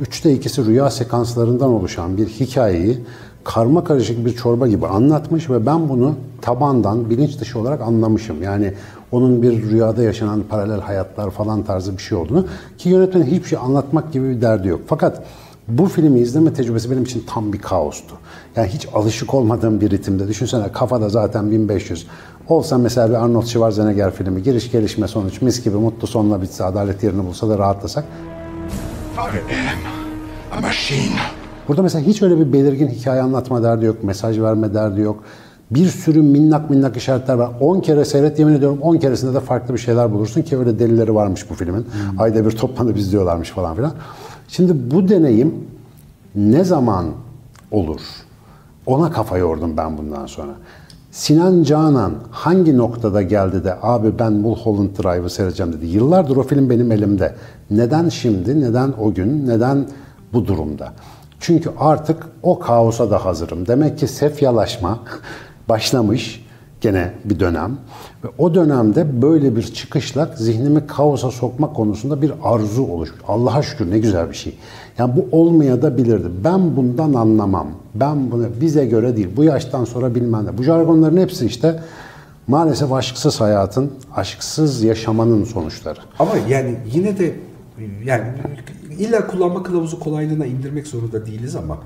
[0.00, 2.98] üçte ikisi rüya sekanslarından oluşan bir hikayeyi
[3.44, 8.42] karma karışık bir çorba gibi anlatmış ve ben bunu tabandan bilinç dışı olarak anlamışım.
[8.42, 8.72] Yani
[9.12, 12.46] onun bir rüyada yaşanan paralel hayatlar falan tarzı bir şey olduğunu
[12.78, 14.80] ki yönetmenin hiçbir şey anlatmak gibi bir derdi yok.
[14.86, 15.22] Fakat
[15.68, 18.14] bu filmi izleme tecrübesi benim için tam bir kaostu.
[18.56, 20.28] Yani hiç alışık olmadığım bir ritimde.
[20.28, 22.06] Düşünsene kafada zaten 1500.
[22.48, 27.02] Olsa mesela bir Arnold Schwarzenegger filmi, giriş gelişme sonuç, mis gibi mutlu sonla bitse, adalet
[27.02, 28.04] yerini bulsa da rahatlasak.
[29.16, 31.16] I am a machine.
[31.68, 35.24] Burada mesela hiç öyle bir belirgin hikaye anlatma derdi yok, mesaj verme derdi yok.
[35.70, 37.50] Bir sürü minnak minnak işaretler var.
[37.60, 41.14] 10 kere seyret yemin ediyorum 10 keresinde de farklı bir şeyler bulursun ki öyle delileri
[41.14, 41.86] varmış bu filmin.
[42.18, 43.92] Ayda bir toplanıp izliyorlarmış falan filan.
[44.48, 45.54] Şimdi bu deneyim
[46.34, 47.06] ne zaman
[47.70, 48.00] olur?
[48.86, 50.52] Ona kafa yordum ben bundan sonra.
[51.10, 55.86] Sinan Canan hangi noktada geldi de abi ben Mulholland Drive'ı seyredeceğim dedi.
[55.86, 57.34] Yıllardır o film benim elimde.
[57.70, 59.86] Neden şimdi, neden o gün, neden
[60.32, 60.92] bu durumda?
[61.40, 63.66] Çünkü artık o kaosa da hazırım.
[63.66, 64.98] Demek ki sefyalaşma
[65.68, 66.47] başlamış
[66.80, 67.78] gene bir dönem.
[68.24, 73.20] Ve o dönemde böyle bir çıkışla zihnimi kaosa sokma konusunda bir arzu oluşmuş.
[73.28, 74.58] Allah'a şükür ne güzel bir şey.
[74.98, 76.28] Yani bu olmaya da bilirdi.
[76.44, 77.68] Ben bundan anlamam.
[77.94, 79.28] Ben bunu bize göre değil.
[79.36, 80.58] Bu yaştan sonra bilmem ne.
[80.58, 81.80] Bu jargonların hepsi işte
[82.46, 86.00] maalesef aşksız hayatın, aşksız yaşamanın sonuçları.
[86.18, 87.34] Ama yani yine de
[88.04, 88.24] yani
[88.98, 91.78] illa kullanma kılavuzu kolaylığına indirmek zorunda değiliz ama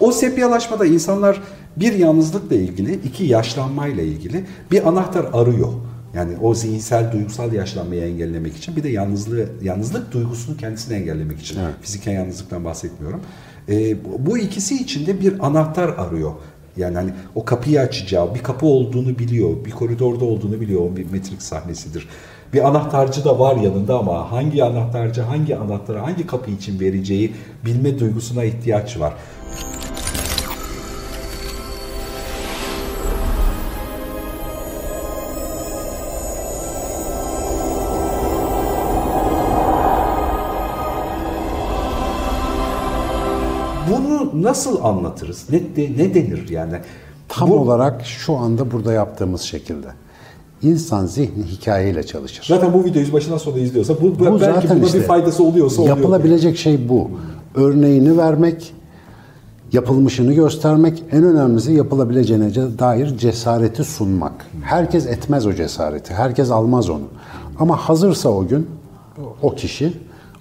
[0.00, 1.42] o sepyalaşmada insanlar
[1.76, 5.72] bir yalnızlıkla ilgili, iki yaşlanmayla ilgili bir anahtar arıyor.
[6.14, 11.60] Yani o zihinsel, duygusal yaşlanmayı engellemek için bir de yalnızlığı, yalnızlık duygusunu kendisini engellemek için.
[11.60, 11.74] Evet.
[11.82, 13.20] Fiziken yalnızlıktan bahsetmiyorum.
[13.68, 16.32] Ee, bu ikisi içinde bir anahtar arıyor.
[16.76, 20.80] Yani hani o kapıyı açacağı, bir kapı olduğunu biliyor, bir koridorda olduğunu biliyor.
[20.80, 22.08] O bir Matrix sahnesidir.
[22.52, 27.34] Bir anahtarcı da var yanında ama hangi anahtarcı hangi anahtarı hangi kapı için vereceği
[27.64, 29.14] bilme duygusuna ihtiyaç var.
[43.96, 45.44] Bunu nasıl anlatırız?
[45.52, 46.74] Ne, de- ne denir yani?
[47.28, 49.86] Tam Bu- olarak şu anda burada yaptığımız şekilde.
[50.62, 52.44] İnsan zihni hikayeyle çalışır.
[52.48, 55.82] Zaten bu videoyu başından sona izliyorsa bu, Bu belki zaten buna işte bir faydası oluyorsa
[55.82, 55.96] oluyor.
[55.96, 57.10] Yapılabilecek şey bu.
[57.54, 58.74] Örneğini vermek,
[59.72, 64.46] yapılmışını göstermek, en önemlisi yapılabileceğine dair cesareti sunmak.
[64.62, 67.04] Herkes etmez o cesareti, herkes almaz onu.
[67.58, 68.66] Ama hazırsa o gün
[69.42, 69.92] o kişi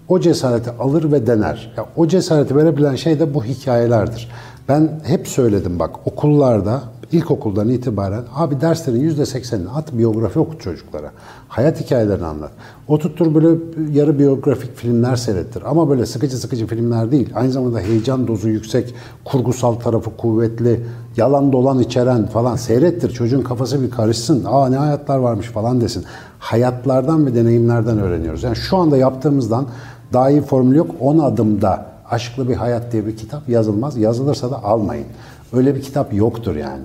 [0.08, 1.74] o cesareti alır ve dener.
[1.78, 4.32] Ya o cesareti verebilen şey de bu hikayelerdir.
[4.70, 6.82] Ben hep söyledim bak okullarda
[7.12, 11.12] ilkokuldan itibaren abi derslerin yüzde seksenini at biyografi okut çocuklara.
[11.48, 12.52] Hayat hikayelerini anlat.
[12.88, 13.48] Oturttur böyle
[13.92, 15.64] yarı biyografik filmler seyrettir.
[15.66, 17.30] Ama böyle sıkıcı sıkıcı filmler değil.
[17.36, 18.96] Aynı zamanda heyecan dozu yüksek,
[19.26, 20.86] kurgusal tarafı kuvvetli,
[21.18, 23.10] yalan dolan içeren falan seyrettir.
[23.12, 24.44] Çocuğun kafası bir karışsın.
[24.48, 26.06] Aa ne hayatlar varmış falan desin.
[26.40, 28.44] Hayatlardan ve deneyimlerden öğreniyoruz.
[28.44, 29.68] Yani şu anda yaptığımızdan
[30.14, 30.92] daha iyi formül yok.
[31.00, 33.98] 10 adımda Aşklı bir Hayat diye bir kitap yazılmaz.
[33.98, 35.06] Yazılırsa da almayın.
[35.54, 36.84] Öyle bir kitap yoktur yani.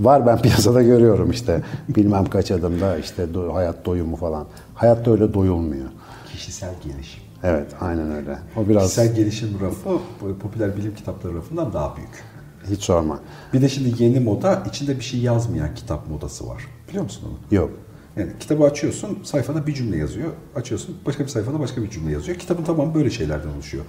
[0.00, 4.46] Var ben piyasada görüyorum işte bilmem kaç adımda işte do- hayat doyumu falan.
[4.74, 5.86] Hayatta öyle doyulmuyor.
[6.32, 7.22] Kişisel gelişim.
[7.42, 8.38] Evet aynen öyle.
[8.56, 9.98] O biraz Kişisel gelişim rafı
[10.40, 12.24] popüler bilim kitapları rafından daha büyük.
[12.70, 13.18] hiç sorma.
[13.52, 16.62] Bir de şimdi yeni moda içinde bir şey yazmayan kitap modası var.
[16.88, 17.56] Biliyor musun onu?
[17.58, 17.70] Yok.
[18.16, 20.28] Yani kitabı açıyorsun, sayfada bir cümle yazıyor.
[20.56, 22.38] Açıyorsun, başka bir sayfada başka bir cümle yazıyor.
[22.38, 23.84] Kitabın tamamı böyle şeylerden oluşuyor.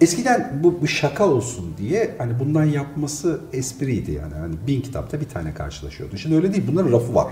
[0.00, 4.34] Eskiden bu bir şaka olsun diye hani bundan yapması espriydi yani.
[4.34, 6.16] Hani bin kitapta bir tane karşılaşıyordu.
[6.16, 6.64] Şimdi öyle değil.
[6.72, 7.26] Bunların rafı var.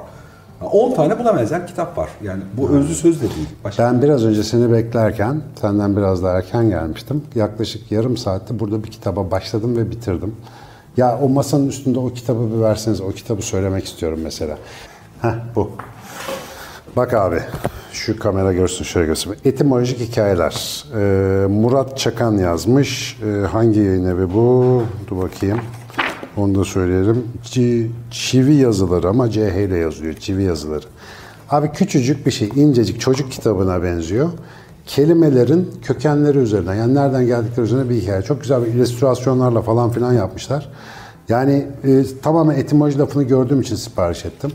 [0.61, 2.09] 10 tane buna benzer kitap var.
[2.23, 3.49] Yani bu özlü söz de değil.
[3.65, 7.23] Başka Ben biraz önce seni beklerken senden biraz daha erken gelmiştim.
[7.35, 10.35] Yaklaşık yarım saatte burada bir kitaba başladım ve bitirdim.
[10.97, 14.59] Ya o masanın üstünde o kitabı bir verseniz o kitabı söylemek istiyorum mesela.
[15.23, 15.71] Heh bu.
[16.97, 17.41] Bak abi
[17.93, 19.35] şu kamera görsün şöyle görsün.
[19.45, 20.85] Etimolojik hikayeler.
[20.95, 23.19] Ee, Murat Çakan yazmış.
[23.23, 24.83] Ee, hangi yayın evi bu?
[25.11, 25.59] Dur bakayım.
[26.37, 27.25] Onu da söyleyelim.
[27.45, 30.15] Ç- çivi yazıları ama CH ile yazıyor.
[30.15, 30.85] Çivi yazıları.
[31.51, 34.31] Abi küçücük bir şey, incecik çocuk kitabına benziyor.
[34.87, 38.23] Kelimelerin kökenleri üzerinden, yani nereden geldikleri üzerine bir hikaye.
[38.23, 40.69] Çok güzel bir illüstrasyonlarla falan filan yapmışlar.
[41.29, 44.51] Yani e, tamamen etimoloji lafını gördüğüm için sipariş ettim.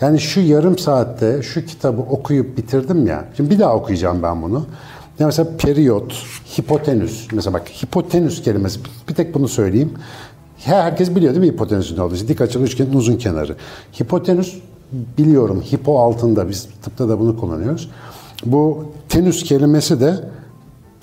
[0.00, 3.24] Yani şu yarım saatte şu kitabı okuyup bitirdim ya.
[3.36, 4.66] Şimdi bir daha okuyacağım ben bunu.
[5.18, 6.12] Ya mesela periyot,
[6.58, 7.32] hipotenüs.
[7.32, 9.92] Mesela bak hipotenüs kelimesi bir tek bunu söyleyeyim.
[10.58, 12.14] Herkes biliyor değil mi hipotenüsün ne olduğunu?
[12.14, 13.56] İşte Dik açılı üçgenin uzun kenarı.
[14.02, 14.54] Hipotenüs
[15.18, 17.90] biliyorum hipo altında biz tıpta da bunu kullanıyoruz.
[18.44, 20.14] Bu tenüs kelimesi de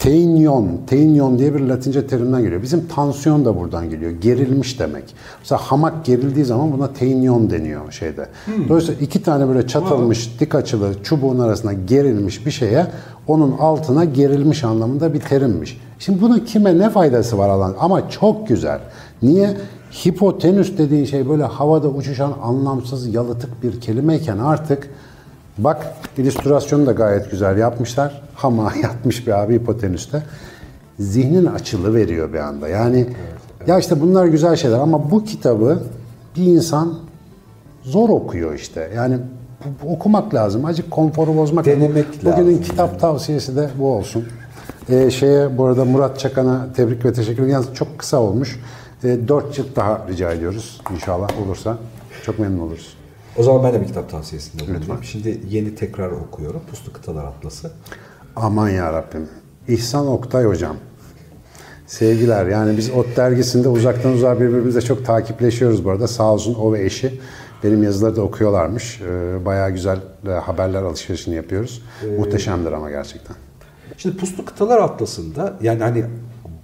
[0.07, 2.61] Teinyon, teinyon diye bir latince terimden geliyor.
[2.61, 4.11] Bizim tansiyon da buradan geliyor.
[4.11, 5.03] Gerilmiş demek.
[5.39, 8.27] Mesela hamak gerildiği zaman buna teinyon deniyor şeyde.
[8.69, 12.87] Dolayısıyla iki tane böyle çatılmış, dik açılı çubuğun arasına gerilmiş bir şeye
[13.27, 15.81] onun altına gerilmiş anlamında bir terimmiş.
[15.99, 17.75] Şimdi bunun kime ne faydası var alan?
[17.79, 18.79] Ama çok güzel.
[19.21, 19.57] Niye?
[20.05, 24.89] Hipotenüs dediğin şey böyle havada uçuşan anlamsız yalıtık bir kelimeyken artık
[25.57, 28.21] Bak illüstrasyonu da gayet güzel yapmışlar.
[28.35, 30.23] Hama yatmış bir abi hipotenüste.
[30.99, 32.67] Zihnin açılı veriyor bir anda.
[32.67, 33.07] Yani
[33.67, 35.79] ya işte bunlar güzel şeyler ama bu kitabı
[36.35, 36.93] bir insan
[37.83, 38.91] zor okuyor işte.
[38.95, 39.17] Yani
[39.87, 40.65] okumak lazım.
[40.65, 44.25] Acık konforu bozmak Denemek Bugünün lazım kitap tavsiyesi de bu olsun.
[44.89, 47.49] Ee, şeye bu arada Murat Çakan'a tebrik ve teşekkür ederim.
[47.49, 48.59] Yalnız çok kısa olmuş.
[49.03, 51.77] Ee, dört cilt daha rica ediyoruz inşallah olursa.
[52.25, 52.96] Çok memnun oluruz.
[53.37, 55.03] O zaman ben de bir kitap tavsiyesinde bulunayım.
[55.03, 56.61] Şimdi yeni tekrar okuyorum.
[56.69, 57.71] Puslu Kıtalar Atlası.
[58.35, 59.27] Aman ya Rabbim.
[59.67, 60.75] İhsan Oktay hocam.
[61.87, 62.45] Sevgiler.
[62.45, 66.07] Yani biz Ot dergisinde uzaktan uzağa birbirimizle çok takipleşiyoruz bu arada.
[66.07, 67.19] Sağ olsun o ve eşi
[67.63, 69.01] benim yazıları da okuyorlarmış.
[69.01, 71.81] Ee, bayağı güzel e, haberler alışverişini yapıyoruz.
[72.17, 73.35] Muhteşemdir ama gerçekten.
[73.97, 76.05] Şimdi Puslu Kıtalar Atlası'nda yani hani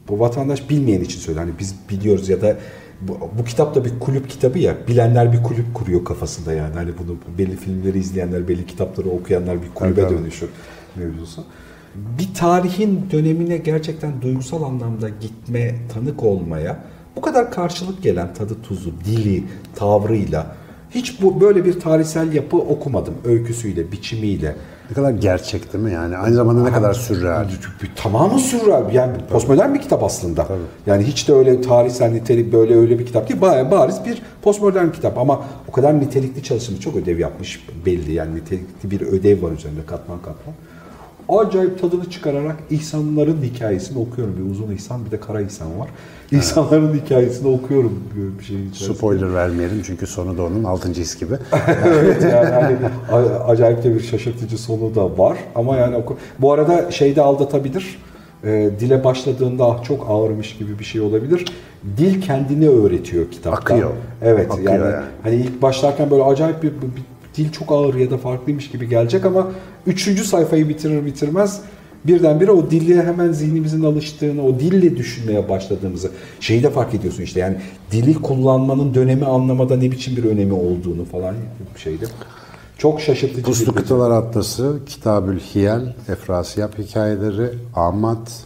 [0.09, 2.57] bu vatandaş bilmeyen için söyle hani biz biliyoruz ya da
[3.08, 6.91] bu, bu kitap da bir kulüp kitabı ya bilenler bir kulüp kuruyor kafasında yani hani
[6.97, 10.18] bunu belli filmleri izleyenler belli kitapları okuyanlar bir kulübe tabii.
[10.18, 10.49] dönüşür
[10.95, 11.43] mevzusu.
[11.95, 16.84] Bir tarihin dönemine gerçekten duygusal anlamda gitme, tanık olmaya
[17.16, 19.43] bu kadar karşılık gelen tadı tuzu, dili,
[19.76, 20.56] tavrıyla
[20.91, 23.14] hiç bu böyle bir tarihsel yapı okumadım.
[23.26, 24.56] Öyküsüyle, biçimiyle.
[24.94, 26.18] Ne kadar gerçek değil mi yani?
[26.18, 27.46] Aynı zamanda ne kadar sürreal.
[27.96, 28.94] Tamamı sürreal.
[28.94, 30.48] Yani postmodern bir kitap aslında.
[30.86, 33.41] Yani hiç de öyle tarihsel nitelik böyle öyle bir kitap değil.
[33.41, 38.14] Bayağı bariz bir postmodern kitap ama o kadar nitelikli çalışmış, çok ödev yapmış belli.
[38.14, 40.56] Yani nitelikli bir ödev var üzerinde katman katman.
[41.30, 44.36] Acayip tadını çıkararak İhsanların hikayesini okuyorum.
[44.45, 45.88] Bir uzun İhsan bir de kara İhsan var.
[46.32, 48.97] İhsanların hikayesini okuyorum bir- bir şeyin içerisinde.
[48.97, 50.89] Spoiler vermeyelim çünkü sonu da onun 6.
[50.93, 51.34] his gibi.
[51.86, 52.76] evet yani hani
[53.47, 57.97] acayip de bir şaşırtıcı sonu da var ama yani oku- bu arada şeyde aldatabilir.
[58.45, 61.45] Ee, dile başladığında ah çok ağırmış gibi bir şey olabilir.
[61.97, 63.74] Dil kendini öğretiyor kitapta.
[63.74, 63.89] Akıyor.
[64.21, 65.03] Evet Akıyor yani, yani.
[65.24, 67.03] hani ilk başlarken böyle acayip bir- bir
[67.38, 69.52] dil çok ağır ya da farklıymış gibi gelecek ama
[69.88, 71.62] üçüncü sayfayı bitirir bitirmez
[72.06, 77.40] birdenbire o dille hemen zihnimizin alıştığını, o dille düşünmeye başladığımızı şeyi de fark ediyorsun işte
[77.40, 77.58] yani
[77.92, 81.36] dili kullanmanın dönemi anlamada ne biçim bir önemi olduğunu falan
[81.78, 82.06] şeyde.
[82.78, 88.46] Çok şaşırtıcı Puslu Kıtalar Atlası, Kitabül Hiyel, Efrasiyap Hikayeleri, Ahmet,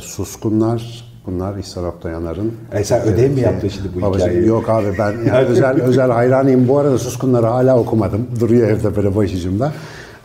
[0.00, 2.52] Suskunlar, bunlar İhsan Oktayanar'ın.
[2.72, 4.48] E sen ödev mi yaptın şimdi bu Babacığım, hikayeyi?
[4.48, 6.68] Yok abi ben yani özel özel hayranıyım.
[6.68, 8.26] Bu arada Suskunları hala okumadım.
[8.40, 9.72] Duruyor evde böyle başucumda.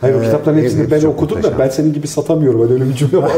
[0.00, 1.58] Hayır o Ee, kitapların hepsini hepsi ben okudum da muhteşem.
[1.58, 2.60] ben senin gibi satamıyorum.
[2.60, 3.32] Hani öyle bir cümle var.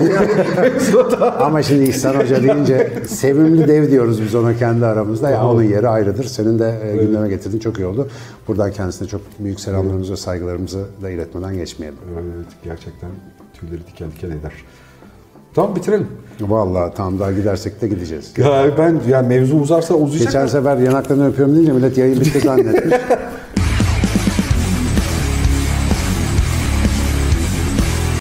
[1.40, 5.30] Ama şimdi İhsan Hoca deyince sevimli dev diyoruz biz ona kendi aramızda.
[5.30, 6.24] Ya onun yeri ayrıdır.
[6.24, 8.08] Senin de e, gündeme getirdin çok iyi oldu.
[8.48, 11.98] Buradan kendisine çok büyük selamlarımızı ve saygılarımızı da iletmeden geçmeyelim.
[12.14, 13.10] Evet, gerçekten
[13.54, 14.52] tüyleri diken diken eder.
[15.58, 16.06] Tamam bitirelim.
[16.40, 18.32] Vallahi tamam daha gidersek de gideceğiz.
[18.36, 20.26] Ya ben yani mevzu uzarsa uzayacak.
[20.32, 22.94] Geçen sefer yanaklarını öpüyorum deyince millet yayın bitti zannetmiş.